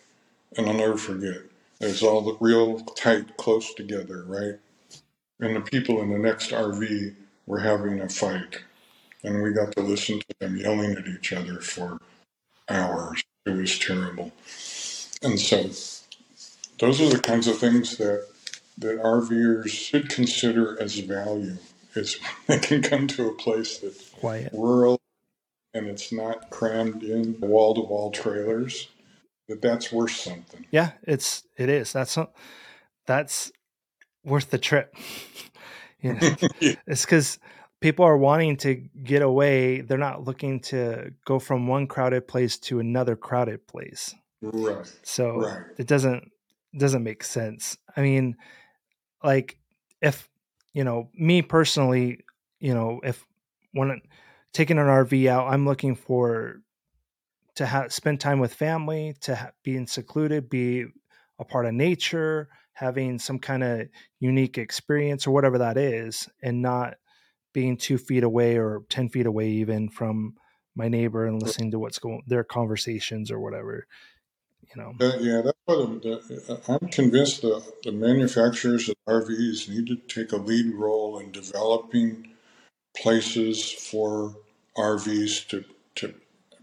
[0.59, 1.41] and I'll never forget.
[1.81, 4.57] It was all real tight, close together, right?
[5.41, 7.15] And the people in the next RV
[7.47, 8.63] were having a fight,
[9.23, 11.99] and we got to listen to them yelling at each other for
[12.69, 13.23] hours.
[13.45, 14.33] It was terrible.
[15.23, 15.71] And so,
[16.79, 18.27] those are the kinds of things that
[18.79, 21.57] that RVers should consider as value
[21.95, 25.01] is they can come to a place that's quiet, rural,
[25.75, 28.89] and it's not crammed in wall to wall trailers.
[29.49, 30.67] That that's worth something.
[30.73, 31.93] Yeah, it's it is.
[31.93, 32.19] That's
[33.07, 33.53] that's
[34.27, 34.95] worth the trip.
[36.03, 36.75] you know, yeah.
[36.87, 37.39] it's because
[37.81, 39.81] people are wanting to get away.
[39.81, 44.15] They're not looking to go from one crowded place to another crowded place.
[44.43, 44.93] Right.
[45.03, 45.63] So right.
[45.79, 46.31] it doesn't
[46.77, 47.79] doesn't make sense.
[47.97, 48.37] I mean,
[49.23, 49.59] like
[50.01, 50.29] if
[50.73, 52.25] you know me personally
[52.61, 53.25] you know if
[53.73, 54.01] when
[54.53, 56.61] taking an rv out i'm looking for
[57.55, 60.85] to have spend time with family to ha- being secluded be
[61.39, 63.89] a part of nature having some kind of
[64.21, 66.95] unique experience or whatever that is and not
[67.55, 70.35] being two feet away or 10 feet away even from
[70.75, 73.87] my neighbor and listening to what's going their conversations or whatever
[74.63, 74.93] you know?
[75.01, 80.33] Uh, yeah that's what the, i'm convinced the, the manufacturers of rvs need to take
[80.33, 82.29] a lead role in developing
[82.95, 84.37] places for
[84.77, 85.65] rvs to,
[85.95, 86.13] to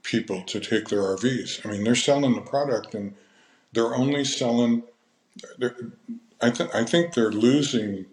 [0.04, 3.16] people to take their rvs i mean they're selling the product and
[3.72, 4.84] they're only selling
[6.42, 8.06] I, th- I think they're losing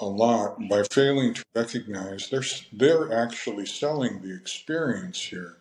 [0.00, 2.42] a lot by failing to recognize they're
[2.72, 5.58] they're actually selling the experience here,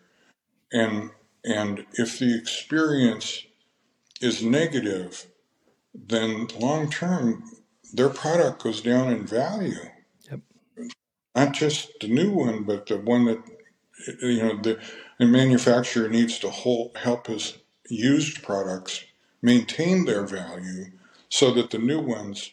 [0.71, 1.11] and
[1.43, 3.45] and if the experience
[4.21, 5.27] is negative,
[5.93, 7.43] then long term
[7.93, 9.89] their product goes down in value.
[10.29, 10.39] Yep.
[11.35, 13.41] Not just the new one, but the one that
[14.21, 14.79] you know the,
[15.19, 17.57] the manufacturer needs to hold, help his
[17.89, 19.03] used products
[19.41, 20.85] maintain their value
[21.29, 22.51] so that the new ones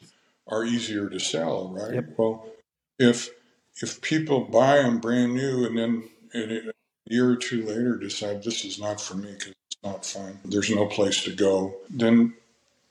[0.48, 1.94] are easier to sell, right?
[1.94, 2.14] Yep.
[2.16, 2.48] Well,
[2.98, 3.30] if
[3.82, 6.72] if people buy them brand new and then a
[7.06, 10.70] year or two later decide this is not for me because it's not fun, there's
[10.70, 12.34] no place to go, then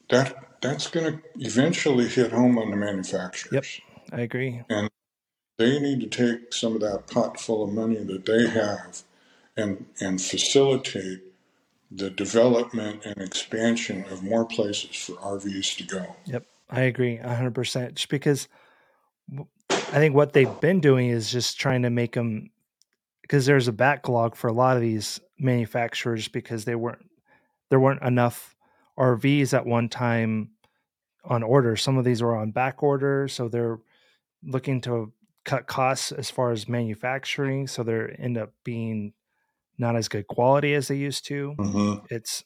[0.09, 3.53] that that's going to eventually hit home on the manufacturers.
[3.53, 3.65] Yep,
[4.11, 4.61] I agree.
[4.69, 4.89] And
[5.57, 9.03] they need to take some of that pot full of money that they have
[9.57, 11.21] and and facilitate
[11.95, 16.15] the development and expansion of more places for RVs to go.
[16.25, 16.45] Yep.
[16.69, 17.93] I agree 100%.
[17.95, 18.47] Just because
[19.69, 22.49] I think what they've been doing is just trying to make them
[23.21, 27.05] because there's a backlog for a lot of these manufacturers because they weren't
[27.69, 28.55] there weren't enough
[28.99, 30.51] RVs at one time
[31.23, 31.75] on order.
[31.75, 33.79] Some of these were on back order, so they're
[34.43, 35.11] looking to
[35.43, 39.13] cut costs as far as manufacturing, so they end up being
[39.77, 41.55] not as good quality as they used to.
[41.57, 42.05] Mm-hmm.
[42.09, 42.43] It's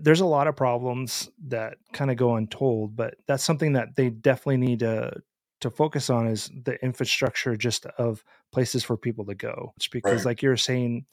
[0.00, 4.10] there's a lot of problems that kind of go untold, but that's something that they
[4.10, 5.12] definitely need to
[5.60, 8.22] to focus on is the infrastructure just of
[8.52, 9.72] places for people to go.
[9.90, 10.30] Because right.
[10.30, 11.04] like you're saying,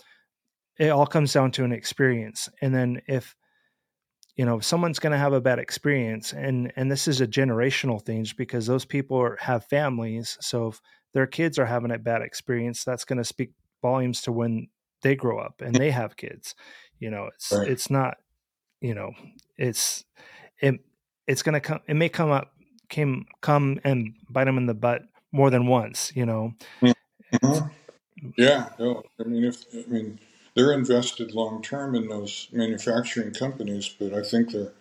[0.77, 2.47] it all comes down to an experience.
[2.61, 3.35] And then if
[4.35, 7.27] you know if someone's going to have a bad experience and and this is a
[7.27, 10.81] generational thing because those people are, have families so if
[11.13, 13.51] their kids are having a bad experience that's going to speak
[13.81, 14.67] volumes to when
[15.05, 16.55] they grow up and they have kids
[16.99, 17.69] you know it's right.
[17.69, 18.17] it's not
[18.81, 19.11] you know
[19.57, 20.03] it's
[20.59, 20.75] it
[21.27, 22.51] it's gonna come it may come up
[22.89, 27.67] came come and bite them in the butt more than once you know mm-hmm.
[28.37, 30.19] yeah no i mean if i mean
[30.55, 34.71] they're invested long term in those manufacturing companies but i think they're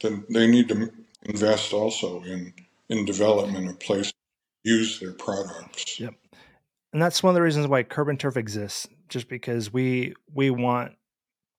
[0.00, 0.90] then they need to
[1.24, 2.52] invest also in
[2.88, 4.12] in development of places
[4.62, 6.14] use their products yep
[6.92, 10.50] and that's one of the reasons why curb and turf exists just because we we
[10.50, 10.92] want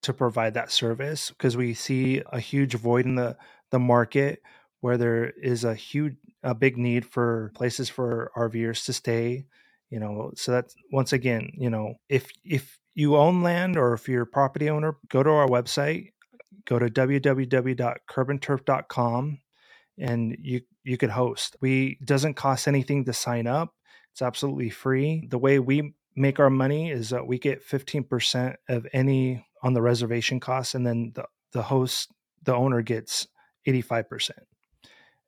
[0.04, 3.36] to provide that service because we see a huge void in the
[3.72, 4.42] the market
[4.82, 9.46] where there is a huge a big need for places for RVers to stay
[9.92, 10.32] you know?
[10.36, 14.28] So that's once again you know if if you own land or if you're a
[14.28, 16.12] property owner go to our website
[16.66, 19.40] go to www.curbandturf.com
[20.00, 21.56] and you you could host.
[21.62, 23.74] We doesn't cost anything to sign up.
[24.14, 25.28] It's absolutely free.
[25.30, 29.82] The way we make our money is that we get 15% of any on the
[29.82, 32.12] reservation costs, and then the the host,
[32.44, 33.28] the owner gets
[33.66, 34.46] eighty five percent.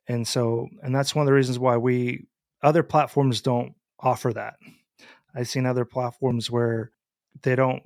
[0.06, 2.26] And so, and that's one of the reasons why we
[2.62, 4.54] other platforms don't offer that.
[5.34, 6.92] I've seen other platforms where
[7.42, 7.82] they don't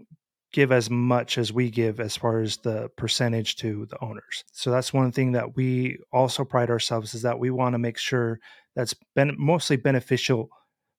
[0.53, 4.45] give as much as we give as far as the percentage to the owners.
[4.53, 7.97] So that's one thing that we also pride ourselves is that we want to make
[7.97, 8.39] sure
[8.77, 10.51] that's been mostly beneficial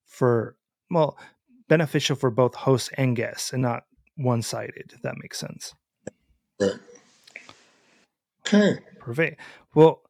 [0.06, 0.56] for
[0.90, 1.16] well
[1.74, 3.82] beneficial for both hosts and guests and not
[4.16, 5.74] one sided, if that makes sense.
[6.60, 6.78] Right.
[8.46, 8.78] Okay.
[9.00, 9.40] Perfect.
[9.74, 10.02] Well,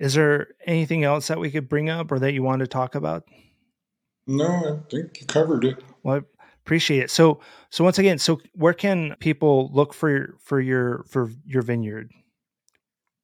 [0.00, 2.96] is there anything else that we could bring up or that you want to talk
[2.96, 3.22] about?
[4.26, 5.84] No, I think you covered it.
[6.02, 6.20] Well, I
[6.64, 7.10] appreciate it.
[7.12, 7.38] So,
[7.70, 12.10] so once again, so where can people look for your, for your for your vineyard?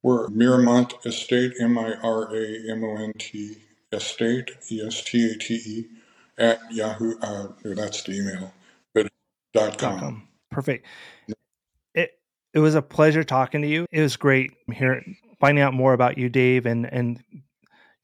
[0.05, 3.57] We're Miramont Estate, M I R A M O N T
[3.90, 5.97] Estate, E S T A T E,
[6.39, 7.18] at Yahoo.
[7.20, 8.53] Uh, that's the email,
[8.95, 9.09] but
[9.53, 10.28] dot com.
[10.51, 10.86] Perfect.
[11.95, 12.12] It
[12.55, 13.86] it was a pleasure talking to you.
[13.91, 17.22] It was great hearing finding out more about you, Dave, and and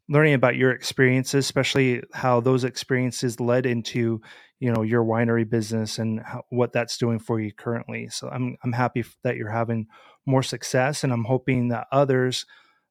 [0.09, 4.21] learning about your experiences, especially how those experiences led into
[4.61, 8.09] you know your winery business and how, what that's doing for you currently.
[8.09, 9.87] So I'm I'm happy that you're having
[10.27, 12.47] more success, and I'm hoping that others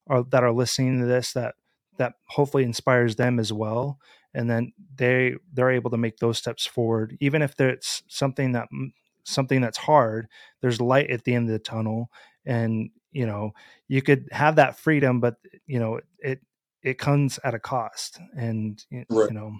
[0.08, 1.56] are that are listening to this that
[1.98, 4.00] that hopefully inspires them as well
[4.34, 8.68] and then they they're able to make those steps forward even if it's something that
[8.74, 8.92] mm,
[9.24, 10.28] something that's hard
[10.62, 12.10] there's light at the end of the tunnel
[12.46, 13.52] and you know
[13.88, 16.40] you could have that freedom but you know it
[16.82, 19.30] it comes at a cost and right.
[19.30, 19.54] you know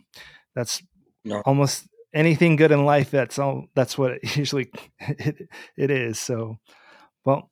[0.56, 0.84] that's
[1.24, 1.42] no.
[1.46, 3.12] almost anything good in life.
[3.12, 3.66] That's all.
[3.76, 6.20] That's what it usually it, it is.
[6.20, 6.58] So,
[7.26, 7.52] well,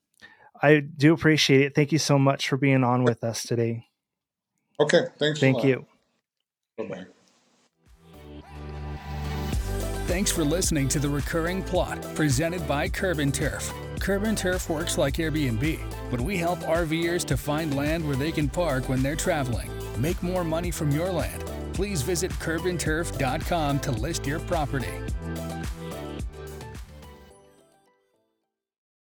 [0.62, 1.76] I do appreciate it.
[1.76, 3.86] Thank you so much for being on with us today.
[4.80, 5.40] Okay, thanks.
[5.40, 5.86] Thank you.
[6.84, 7.06] Bye bye.
[10.08, 13.74] Thanks for listening to the Recurring Plot presented by Curb and Turf.
[14.00, 15.80] Curb and Turf works like Airbnb,
[16.10, 19.70] but we help RVers to find land where they can park when they're traveling.
[19.98, 21.44] Make more money from your land.
[21.74, 24.90] Please visit curbandturf.com to list your property.